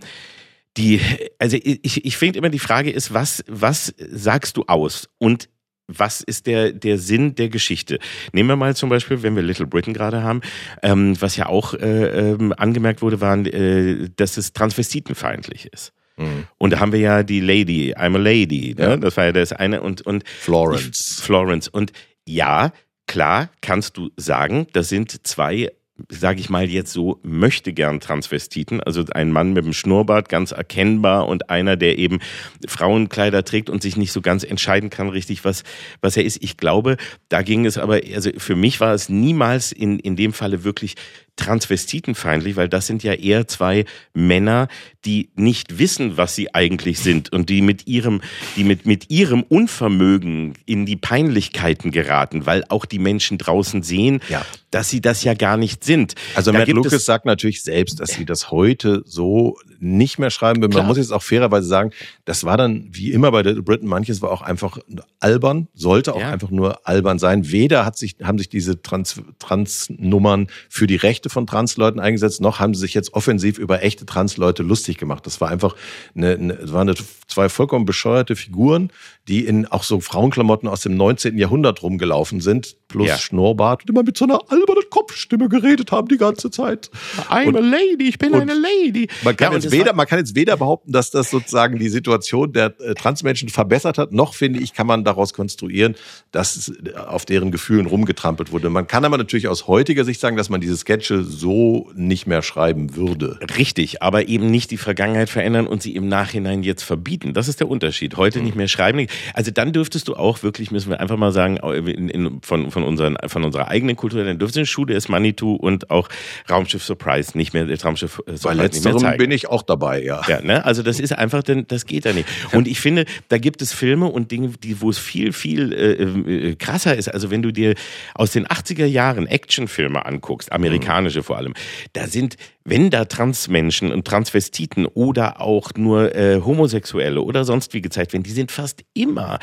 [0.77, 1.01] die,
[1.39, 5.09] also ich, ich finde immer die Frage ist, was, was sagst du aus?
[5.17, 5.49] Und
[5.87, 7.99] was ist der, der Sinn der Geschichte?
[8.33, 10.41] Nehmen wir mal zum Beispiel, wenn wir Little Britain gerade haben,
[10.83, 15.93] ähm, was ja auch äh, ähm, angemerkt wurde, waren, äh, dass es transvestitenfeindlich ist.
[16.17, 16.47] Mhm.
[16.57, 18.83] Und da haben wir ja die Lady, I'm a Lady, ne?
[18.83, 18.97] Ja.
[18.97, 21.17] das war ja das eine und, und Florence.
[21.19, 21.67] Ich, Florence.
[21.69, 21.93] Und
[22.25, 22.73] ja,
[23.07, 25.71] klar kannst du sagen, das sind zwei
[26.09, 30.51] sage ich mal jetzt so, möchte gern Transvestiten, also ein Mann mit dem Schnurrbart, ganz
[30.51, 32.19] erkennbar und einer, der eben
[32.67, 35.63] Frauenkleider trägt und sich nicht so ganz entscheiden kann, richtig, was,
[36.01, 36.43] was er ist.
[36.43, 36.97] Ich glaube,
[37.29, 40.95] da ging es aber, also für mich war es niemals in, in dem Falle wirklich
[41.37, 44.67] transvestitenfeindlich, weil das sind ja eher zwei Männer,
[45.05, 48.21] die nicht wissen, was sie eigentlich sind und die mit ihrem,
[48.57, 54.19] die mit, mit ihrem Unvermögen in die Peinlichkeiten geraten, weil auch die Menschen draußen sehen,
[54.27, 54.45] ja.
[54.69, 56.15] dass sie das ja gar nicht sind.
[56.35, 60.61] Also da Matt Lucas sagt natürlich selbst, dass sie das heute so nicht mehr schreiben
[60.61, 60.69] will.
[60.69, 61.91] Man muss jetzt auch fairerweise sagen,
[62.25, 64.79] das war dann wie immer bei Little Britain, manches war auch einfach
[65.19, 66.31] albern, sollte auch ja.
[66.31, 67.49] einfach nur albern sein.
[67.51, 72.59] Weder hat sich, haben sich diese Trans, Trans-Nummern für die Rechte von Transleuten eingesetzt, noch
[72.59, 75.25] haben sie sich jetzt offensiv über echte Transleute lustig gemacht.
[75.25, 75.75] Das war einfach
[76.15, 76.97] eine, eine, waren eine,
[77.27, 78.91] zwei vollkommen bescheuerte Figuren,
[79.27, 81.37] die in auch so Frauenklamotten aus dem 19.
[81.37, 83.17] Jahrhundert rumgelaufen sind, plus ja.
[83.17, 86.89] Schnurrbart und immer mit so einer albernen Kopfstimme geredet haben die ganze Zeit.
[87.29, 89.07] I'm und, a lady, ich bin eine Lady.
[89.23, 92.53] Man kann, ja, jetzt weder, man kann jetzt weder behaupten, dass das sozusagen die Situation
[92.53, 95.95] der äh, Transmenschen verbessert hat, noch finde ich, kann man daraus konstruieren,
[96.31, 96.71] dass
[97.07, 98.69] auf deren Gefühlen rumgetrampelt wurde.
[98.69, 102.41] Man kann aber natürlich aus heutiger Sicht sagen, dass man diese Sketche so nicht mehr
[102.41, 103.39] schreiben würde.
[103.57, 107.33] Richtig, aber eben nicht die Vergangenheit verändern und sie im Nachhinein jetzt verbieten.
[107.33, 108.17] Das ist der Unterschied.
[108.17, 108.45] Heute mhm.
[108.45, 109.07] nicht mehr schreiben.
[109.33, 112.83] Also dann dürftest du auch wirklich, müssen wir einfach mal sagen, in, in, von, von,
[112.83, 116.09] unseren, von unserer eigenen Kultur, dann dürftest du Schule ist Manitou und auch
[116.49, 120.21] Raumschiff Surprise nicht mehr, Raumschiff äh, Surprise Bei letzterem bin ich auch dabei, ja.
[120.27, 120.65] Ja, ne?
[120.65, 122.27] Also das ist einfach, denn das geht da nicht.
[122.53, 126.49] Und ich finde, da gibt es Filme und Dinge, die, wo es viel, viel äh,
[126.49, 127.07] äh, krasser ist.
[127.13, 127.75] Also wenn du dir
[128.13, 131.53] aus den 80er Jahren Actionfilme anguckst, amerikanische vor allem,
[131.93, 132.37] da sind
[132.67, 138.23] wenn da Transmenschen und Transvestiten oder auch nur äh, Homosexuelle oder sonst wie gezeigt werden,
[138.23, 139.39] die sind fast immer,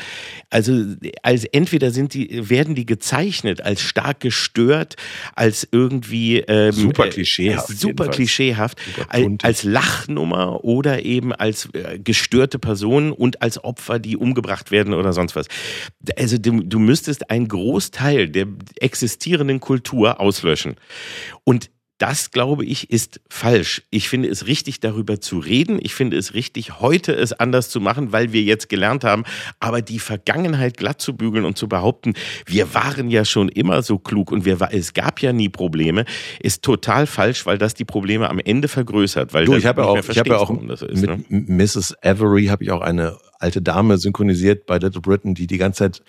[0.51, 4.95] also als entweder sind die, werden die gezeichnet als stark gestört,
[5.35, 8.77] als irgendwie ähm, super äh, klischeehaft, äh, super klischeehaft,
[9.09, 14.93] als, als Lachnummer oder eben als äh, gestörte Personen und als Opfer, die umgebracht werden
[14.93, 15.47] oder sonst was.
[16.15, 18.45] Also du, du müsstest einen Großteil der
[18.79, 20.75] existierenden Kultur auslöschen.
[21.43, 23.83] Und das, glaube ich, ist falsch.
[23.89, 25.79] Ich finde es richtig, darüber zu reden.
[25.81, 29.23] Ich finde es richtig, heute es anders zu machen, weil wir jetzt gelernt haben.
[29.61, 32.13] Aber die Vergangenheit glatt zu bügeln und zu behaupten,
[32.45, 36.03] wir waren ja schon immer so klug und wir, es gab ja nie Probleme,
[36.41, 39.33] ist total falsch, weil das die Probleme am Ende vergrößert.
[39.33, 41.45] Weil du, ich habe ja auch, ich habe ja auch ist, mit ne?
[41.47, 41.95] Mrs.
[42.03, 46.03] Avery habe ich auch eine alte Dame synchronisiert bei Little Britain, die die ganze Zeit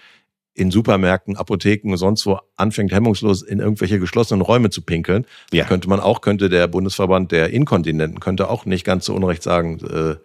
[0.57, 5.65] in Supermärkten, Apotheken und sonst wo anfängt hemmungslos in irgendwelche geschlossenen Räume zu pinkeln, ja.
[5.65, 9.79] könnte man auch, könnte der Bundesverband der Inkontinenten, könnte auch nicht ganz so unrecht sagen,
[9.85, 10.17] äh,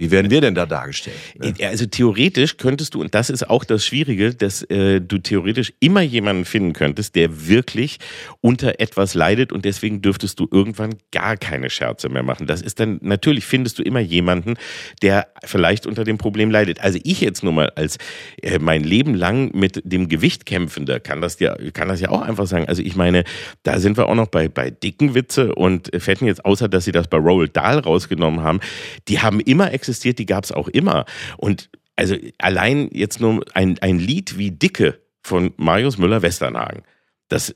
[0.00, 1.16] wie werden wir denn da dargestellt?
[1.36, 1.52] Ne?
[1.66, 6.02] Also theoretisch könntest du, und das ist auch das Schwierige, dass äh, du theoretisch immer
[6.02, 7.98] jemanden finden könntest, der wirklich
[8.40, 12.46] unter etwas leidet und deswegen dürftest du irgendwann gar keine Scherze mehr machen.
[12.46, 14.54] Das ist dann, natürlich findest du immer jemanden,
[15.02, 16.80] der vielleicht unter dem Problem leidet.
[16.80, 17.98] Also ich jetzt nur mal als
[18.40, 22.22] äh, mein Leben lang mit dem Gewicht kämpfender kann das ja, kann das ja auch
[22.22, 22.68] einfach sagen.
[22.68, 23.24] Also ich meine,
[23.64, 26.92] da sind wir auch noch bei, bei dicken Witze und fetten jetzt, außer dass sie
[26.92, 28.60] das bei Roald Dahl rausgenommen haben,
[29.08, 31.04] die haben immer existiert, die gab es auch immer.
[31.36, 36.82] Und also allein jetzt nur ein, ein Lied wie Dicke von Marius Müller-Westernhagen
[37.28, 37.54] das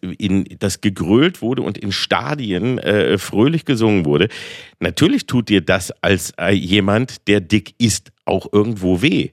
[0.58, 4.28] das gegrölt wurde und in Stadien äh, fröhlich gesungen wurde.
[4.80, 9.30] Natürlich tut dir das als äh, jemand, der dick ist, auch irgendwo weh.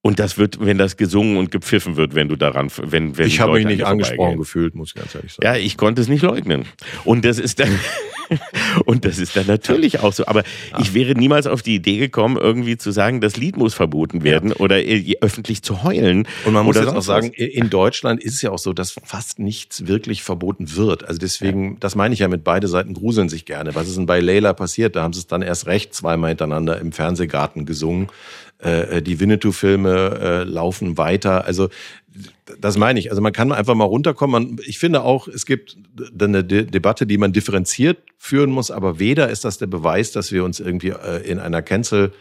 [0.00, 3.40] Und das wird, wenn das gesungen und gepfiffen wird, wenn du daran, wenn, wenn ich
[3.40, 5.44] habe mich nicht angesprochen gefühlt, muss ich ganz ehrlich sagen.
[5.44, 6.66] Ja, ich konnte es nicht leugnen.
[7.04, 7.78] Und das ist dann
[8.84, 10.26] Und das ist dann natürlich auch so.
[10.26, 10.42] Aber
[10.72, 10.80] ja.
[10.80, 14.50] ich wäre niemals auf die Idee gekommen, irgendwie zu sagen, das Lied muss verboten werden
[14.50, 14.56] ja.
[14.56, 14.76] oder
[15.20, 16.26] öffentlich zu heulen.
[16.44, 19.38] Und man muss jetzt auch sagen, in Deutschland ist es ja auch so, dass fast
[19.38, 21.04] nichts wirklich verboten wird.
[21.04, 21.76] Also deswegen, ja.
[21.80, 23.74] das meine ich ja mit beide Seiten gruseln sich gerne.
[23.74, 24.96] Was ist denn bei Leila passiert?
[24.96, 28.08] Da haben sie es dann erst recht zweimal hintereinander im Fernsehgarten gesungen.
[28.62, 31.44] Äh, äh, die Winnetou-Filme äh, laufen weiter.
[31.44, 31.68] Also
[32.60, 33.10] das meine ich.
[33.10, 34.32] Also man kann einfach mal runterkommen.
[34.32, 35.76] Man, ich finde auch, es gibt
[36.20, 40.32] eine De Debatte, die man differenziert führen muss, aber weder ist das der Beweis, dass
[40.32, 42.12] wir uns irgendwie äh, in einer Cancel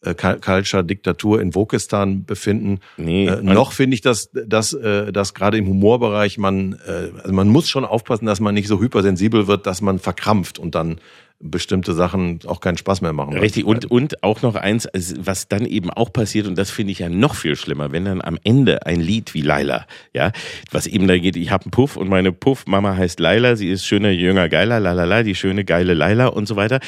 [0.00, 2.80] äh, Culture Diktatur in Wokistan befinden.
[2.96, 7.32] Nee, äh, noch finde ich, dass, dass, äh, dass gerade im Humorbereich man, äh, also
[7.32, 10.98] man muss schon aufpassen, dass man nicht so hypersensibel wird, dass man verkrampft und dann
[11.38, 13.36] bestimmte Sachen auch keinen Spaß mehr machen.
[13.36, 17.00] Richtig, und, und auch noch eins, was dann eben auch passiert, und das finde ich
[17.00, 20.32] ja noch viel schlimmer, wenn dann am Ende ein Lied wie Laila, ja,
[20.70, 23.84] was eben da geht, ich habe einen Puff und meine Puff-Mama heißt Laila, sie ist
[23.84, 26.80] schöner, jünger, geiler, lalala, die schöne, geile Laila und so weiter.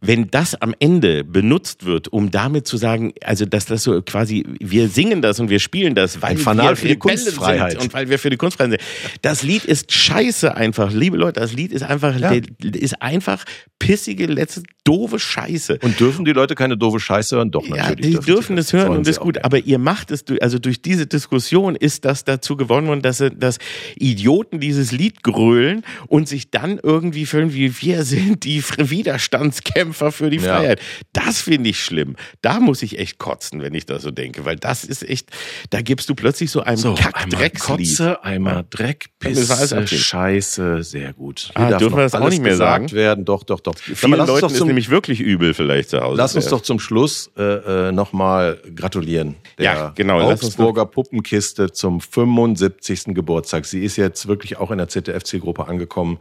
[0.00, 4.44] Wenn das am Ende benutzt wird, um damit zu sagen, also dass das so quasi,
[4.58, 8.08] wir singen das und wir spielen das, weil wir für die Kunstfreiheit sind und weil
[8.08, 8.82] wir für die Kunstfreiheit sind.
[9.22, 12.32] Das Lied ist scheiße einfach, liebe Leute, das Lied ist einfach, ja.
[12.60, 13.44] ist einfach
[13.84, 15.78] pissige, letzte, doofe Scheiße.
[15.82, 17.50] Und dürfen die Leute keine doofe Scheiße hören?
[17.50, 17.86] Doch, natürlich.
[17.86, 19.44] Ja, die dürfen, dürfen es hören und das ist gut.
[19.44, 23.58] Aber ihr macht es, also durch diese Diskussion ist das dazu gewonnen worden, dass, dass
[23.96, 30.30] Idioten dieses Lied grölen und sich dann irgendwie fühlen, wie wir sind die Widerstandskämpfer für
[30.30, 30.56] die ja.
[30.56, 30.80] Freiheit.
[31.12, 32.16] Das finde ich schlimm.
[32.40, 35.28] Da muss ich echt kotzen, wenn ich das so denke, weil das ist echt,
[35.68, 37.88] da gibst du plötzlich so einem so, Kack-Dreckslied.
[37.98, 41.50] Kotze, einmal Dreck, Pisse, Scheiße, sehr gut.
[41.54, 42.90] Hier ah, dürfen wir das auch nicht mehr sagen?
[42.94, 43.24] werden.
[43.24, 43.73] Doch, doch, doch.
[43.80, 46.16] Vielen Leuten zum, ist nämlich wirklich übel vielleicht zu Hause.
[46.16, 49.36] Lass uns doch zum Schluss äh, äh nochmal gratulieren.
[49.58, 50.20] Der ja, genau.
[50.20, 53.14] Augsburger Puppenkiste zum 75.
[53.14, 53.66] Geburtstag.
[53.66, 56.18] Sie ist jetzt wirklich auch in der ZDF-Zielgruppe angekommen.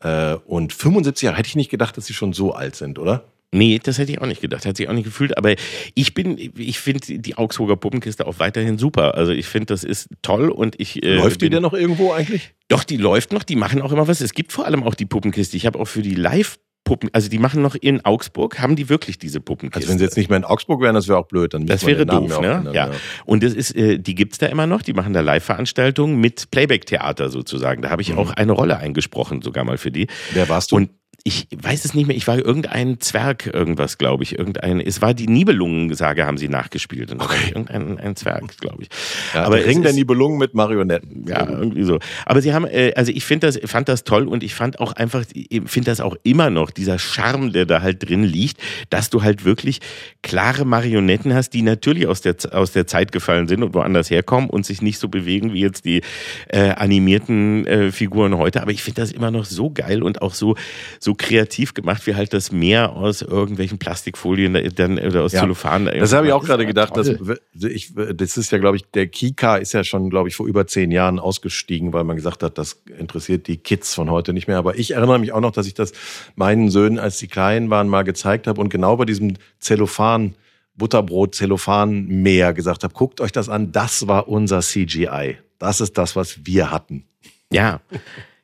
[0.00, 3.24] Äh, und 75 Jahre, hätte ich nicht gedacht, dass sie schon so alt sind, oder?
[3.54, 5.36] Nee, das hätte ich auch nicht gedacht, hätte ich auch nicht gefühlt.
[5.36, 5.54] Aber
[5.94, 9.14] ich bin, ich finde die Augsburger Puppenkiste auch weiterhin super.
[9.14, 11.02] Also ich finde, das ist toll und ich.
[11.02, 12.54] Äh, läuft die denn noch irgendwo eigentlich?
[12.68, 14.22] Doch, die läuft noch, die machen auch immer was.
[14.22, 15.58] Es gibt vor allem auch die Puppenkiste.
[15.58, 16.58] Ich habe auch für die Live-
[16.92, 19.78] Puppen, also die machen noch in Augsburg, haben die wirklich diese Puppenkiste.
[19.78, 21.54] Also wenn sie jetzt nicht mehr in Augsburg wären, das wäre auch blöd.
[21.54, 22.34] Dann das wäre doof, ne?
[22.34, 22.88] Ändern, ja.
[22.88, 22.90] ja.
[23.24, 24.82] Und das ist, äh, die gibt's da immer noch.
[24.82, 27.80] Die machen da Live-Veranstaltungen mit Playback-Theater sozusagen.
[27.80, 28.18] Da habe ich mhm.
[28.18, 30.06] auch eine Rolle eingesprochen, sogar mal für die.
[30.34, 30.76] Wer warst du?
[30.76, 30.90] Und
[31.24, 34.38] ich weiß es nicht mehr, ich war irgendein Zwerg, irgendwas, glaube ich.
[34.38, 37.12] Irgendein, es war die Nibelungensage, haben sie nachgespielt.
[37.12, 37.48] Und okay.
[37.48, 38.88] irgendein ein Zwerg, glaube ich.
[39.32, 41.24] Ja, Aber Ring der Nibelungen mit Marionetten.
[41.28, 42.00] Ja, irgendwie so.
[42.26, 44.92] Aber sie haben, äh, also ich finde das, fand das toll und ich fand auch
[44.94, 45.24] einfach,
[45.66, 48.60] finde das auch immer noch, dieser Charme, der da halt drin liegt,
[48.90, 49.80] dass du halt wirklich
[50.22, 54.50] klare Marionetten hast, die natürlich aus der, aus der Zeit gefallen sind und woanders herkommen
[54.50, 56.02] und sich nicht so bewegen wie jetzt die
[56.48, 58.60] äh, animierten äh, Figuren heute.
[58.60, 60.56] Aber ich finde das immer noch so geil und auch so,
[60.98, 65.40] so so kreativ gemacht, wie halt das Meer aus irgendwelchen Plastikfolien dann oder aus ja,
[65.40, 65.86] Zellophan.
[65.86, 66.96] Das habe ich auch gerade gedacht.
[66.96, 67.08] Dass,
[67.54, 70.66] ich, das ist ja, glaube ich, der Kika ist ja schon, glaube ich, vor über
[70.66, 74.58] zehn Jahren ausgestiegen, weil man gesagt hat, das interessiert die Kids von heute nicht mehr.
[74.58, 75.92] Aber ich erinnere mich auch noch, dass ich das
[76.34, 80.34] meinen Söhnen, als sie klein waren, mal gezeigt habe und genau bei diesem Zellophan
[80.74, 85.36] Butterbrot Zellophan Meer gesagt habe, guckt euch das an, das war unser CGI.
[85.58, 87.04] Das ist das, was wir hatten.
[87.52, 87.80] Ja.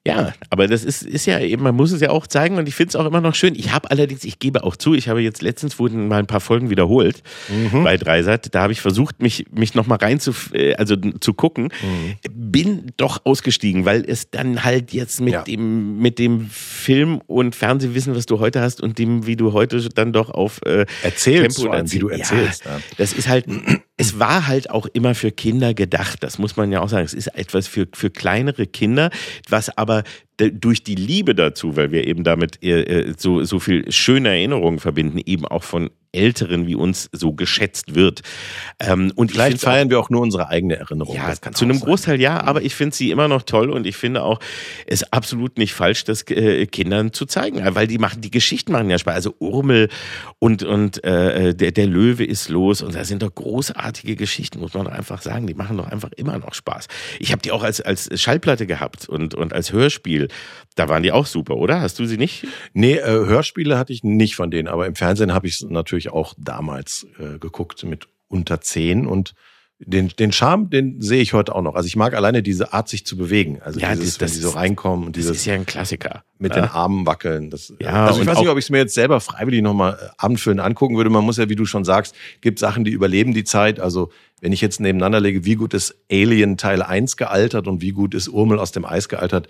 [0.07, 2.75] Ja, aber das ist, ist ja eben, man muss es ja auch zeigen und ich
[2.75, 3.55] finde es auch immer noch schön.
[3.55, 6.41] Ich habe allerdings, ich gebe auch zu, ich habe jetzt letztens wurden mal ein paar
[6.41, 7.85] Folgen wiederholt mhm.
[7.85, 8.55] bei Dreisat.
[8.55, 11.65] Da habe ich versucht, mich, mich nochmal rein zu, äh, also zu gucken.
[11.65, 12.17] Mhm.
[12.33, 15.43] Bin doch ausgestiegen, weil es dann halt jetzt mit ja.
[15.43, 19.89] dem, mit dem Film und Fernsehwissen, was du heute hast und dem, wie du heute
[19.91, 22.65] dann doch auf äh, erzählst, Tempo dann, wie du erzählst.
[22.65, 23.47] Ja, das ist halt,
[24.01, 26.23] es war halt auch immer für Kinder gedacht.
[26.23, 27.05] Das muss man ja auch sagen.
[27.05, 29.11] Es ist etwas für, für kleinere Kinder,
[29.49, 30.05] was aber
[30.37, 35.19] durch die Liebe dazu, weil wir eben damit äh, so, so viel schöne Erinnerungen verbinden,
[35.27, 38.23] eben auch von Älteren wie uns so geschätzt wird.
[38.81, 41.15] Ähm, und vielleicht feiern auch, wir auch nur unsere eigene Erinnerung.
[41.15, 44.23] Ja, zu einem Großteil ja, aber ich finde sie immer noch toll und ich finde
[44.23, 44.41] auch
[44.87, 48.91] es absolut nicht falsch, das äh, Kindern zu zeigen, weil die machen die Geschichten machen
[48.91, 49.15] ja Spaß.
[49.15, 49.89] Also Urmel
[50.39, 54.75] und und äh, der der Löwe ist los und da sind doch großartige Geschichten, muss
[54.75, 55.47] man doch einfach sagen.
[55.47, 56.89] Die machen doch einfach immer noch Spaß.
[57.19, 60.29] Ich habe die auch als als Schallplatte gehabt und und als Hörspiel.
[60.75, 61.81] Da waren die auch super, oder?
[61.81, 62.47] Hast du sie nicht?
[62.73, 66.13] Nee, äh, Hörspiele hatte ich nicht von denen, aber im Fernsehen habe ich natürlich natürlich
[66.13, 69.35] auch damals äh, geguckt mit unter zehn und
[69.81, 71.77] den, den Charme, den sehe ich heute auch noch.
[71.77, 73.61] Also ich mag alleine diese Art, sich zu bewegen.
[73.63, 75.31] Also ja, dieses, das, wenn die so reinkommen und dieses.
[75.31, 76.25] Das ist ja ein Klassiker.
[76.41, 76.63] Mit ja.
[76.63, 77.49] den Armen wackeln.
[77.49, 80.09] Das, ja, also ich weiß nicht, ob ich es mir jetzt selber freiwillig nochmal äh,
[80.17, 81.11] abendfüllend angucken würde.
[81.11, 83.79] Man muss ja, wie du schon sagst, gibt Sachen, die überleben die Zeit.
[83.79, 87.93] Also wenn ich jetzt nebeneinander lege, wie gut ist Alien Teil 1 gealtert und wie
[87.93, 89.49] gut ist Urmel aus dem Eis gealtert,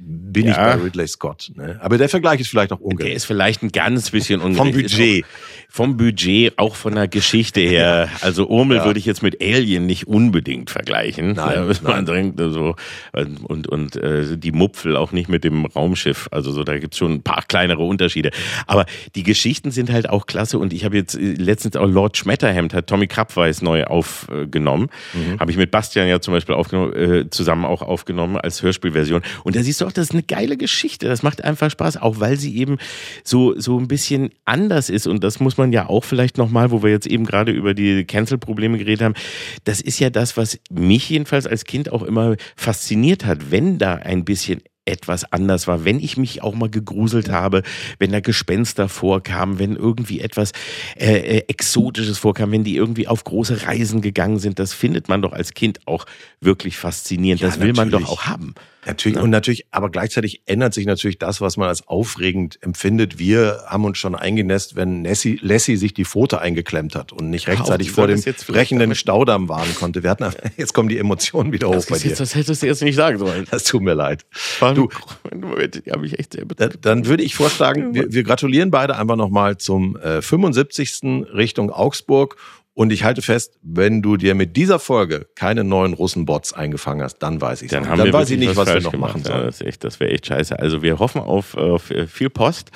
[0.00, 0.52] bin ja.
[0.52, 1.50] ich bei Ridley Scott.
[1.56, 1.78] Ne?
[1.82, 3.08] Aber der Vergleich ist vielleicht auch ungerecht.
[3.08, 4.72] Der ist vielleicht ein ganz bisschen ungerecht.
[4.74, 5.24] Vom Budget.
[5.70, 8.08] Vom Budget, auch von der Geschichte her.
[8.22, 8.84] Also Urmel ja.
[8.86, 11.32] würde ich jetzt mit Alien nicht unbedingt vergleichen.
[11.32, 12.74] Nein, man denkt, also,
[13.42, 16.26] und, und äh, die Mupfel auch nicht mit dem Raumschiff.
[16.32, 18.30] Also so, da gibt's schon ein paar kleinere Unterschiede.
[18.66, 20.58] Aber die Geschichten sind halt auch klasse.
[20.58, 24.88] Und ich habe jetzt äh, letztens auch Lord Schmetterhemd, hat Tommy Krabweis neu aufgenommen.
[25.12, 25.38] Mhm.
[25.38, 29.20] Habe ich mit Bastian ja zum Beispiel aufgenommen, äh, zusammen auch aufgenommen als Hörspielversion.
[29.44, 31.08] Und da siehst du doch, das ist eine geile Geschichte.
[31.08, 32.78] Das macht einfach Spaß, auch weil sie eben
[33.22, 35.06] so, so ein bisschen anders ist.
[35.06, 38.04] Und das muss man ja auch vielleicht nochmal, wo wir jetzt eben gerade über die
[38.04, 39.14] Cancel-Probleme geredet haben.
[39.64, 43.94] Das ist ja das, was mich jedenfalls als Kind auch immer fasziniert hat, wenn da
[43.94, 47.62] ein bisschen etwas anders war, wenn ich mich auch mal gegruselt habe,
[47.98, 50.52] wenn da Gespenster vorkamen, wenn irgendwie etwas
[50.96, 55.22] äh, äh, Exotisches vorkam, wenn die irgendwie auf große Reisen gegangen sind, das findet man
[55.22, 56.06] doch als Kind auch
[56.40, 57.42] wirklich faszinierend.
[57.42, 57.92] Ja, das will natürlich.
[57.92, 58.54] man doch auch haben.
[58.86, 59.22] Natürlich, ja.
[59.22, 63.18] und natürlich, aber gleichzeitig ändert sich natürlich das, was man als aufregend empfindet.
[63.18, 67.48] Wir haben uns schon eingenässt, wenn Nessie, Lassie sich die Pfote eingeklemmt hat und nicht
[67.48, 70.02] rechtzeitig vor dem brechenden Staudamm warnen konnte.
[70.02, 72.08] Wir hatten, jetzt kommen die Emotionen wieder das hoch bei dir.
[72.08, 73.46] Jetzt, das hättest du jetzt nicht sagen sollen.
[73.50, 74.24] Das tut mir leid.
[74.60, 74.88] Du,
[75.32, 79.16] die haben mich echt sehr dann, dann würde ich vorschlagen, wir, wir gratulieren beide einfach
[79.16, 81.26] nochmal zum äh, 75.
[81.34, 82.36] Richtung Augsburg
[82.78, 87.18] und ich halte fest, wenn du dir mit dieser Folge keine neuen Russenbots eingefangen hast,
[87.18, 87.98] dann weiß ich Dann, nicht.
[87.98, 89.14] dann weiß ich nicht, was, was wir noch gemacht.
[89.14, 89.40] machen sollen.
[89.40, 90.56] Ja, das, echt, das wäre echt scheiße.
[90.56, 92.70] Also wir hoffen auf, auf viel Post.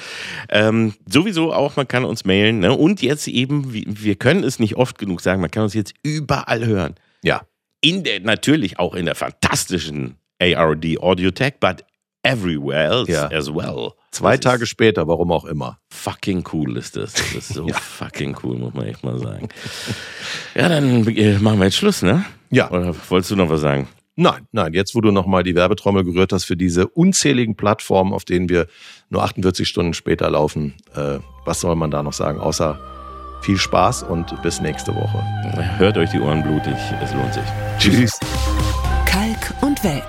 [0.49, 2.59] Ähm, sowieso auch, man kann uns mailen.
[2.59, 2.73] Ne?
[2.73, 6.67] Und jetzt eben, wir können es nicht oft genug sagen, man kann uns jetzt überall
[6.67, 6.97] hören.
[7.23, 7.43] Ja.
[7.81, 11.85] In der, natürlich auch in der fantastischen ARD Audio Tech, but
[12.25, 13.29] everywhere else ja.
[13.29, 13.93] as well.
[14.13, 15.79] Zwei Tage später, warum auch immer.
[15.91, 17.15] Fucking cool ist das.
[17.15, 17.75] Das ist so ja.
[17.75, 19.49] fucking cool, muss man echt mal sagen.
[20.55, 22.25] Ja, dann äh, machen wir jetzt Schluss, ne?
[22.51, 22.71] Ja.
[22.71, 23.89] Oder wolltest du noch was sagen?
[24.15, 28.27] Nein, nein, jetzt wo du nochmal die Werbetrommel gerührt hast für diese unzähligen Plattformen, auf
[28.27, 28.67] denen wir
[29.09, 32.79] nur 48 Stunden später laufen, äh, was soll man da noch sagen, außer
[33.41, 35.25] viel Spaß und bis nächste Woche.
[35.79, 37.43] Hört euch die Ohren blutig, es lohnt sich.
[37.79, 38.21] Tschüss.
[39.07, 40.05] Kalk und Welk,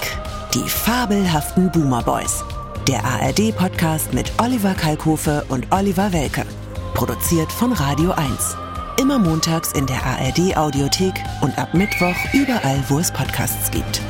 [0.54, 2.44] die fabelhaften Boomer Boys.
[2.88, 6.46] Der ARD-Podcast mit Oliver Kalkofe und Oliver Welke.
[6.94, 8.58] Produziert von Radio 1.
[9.00, 14.02] Immer montags in der ARD-Audiothek und ab Mittwoch überall, wo es Podcasts gibt.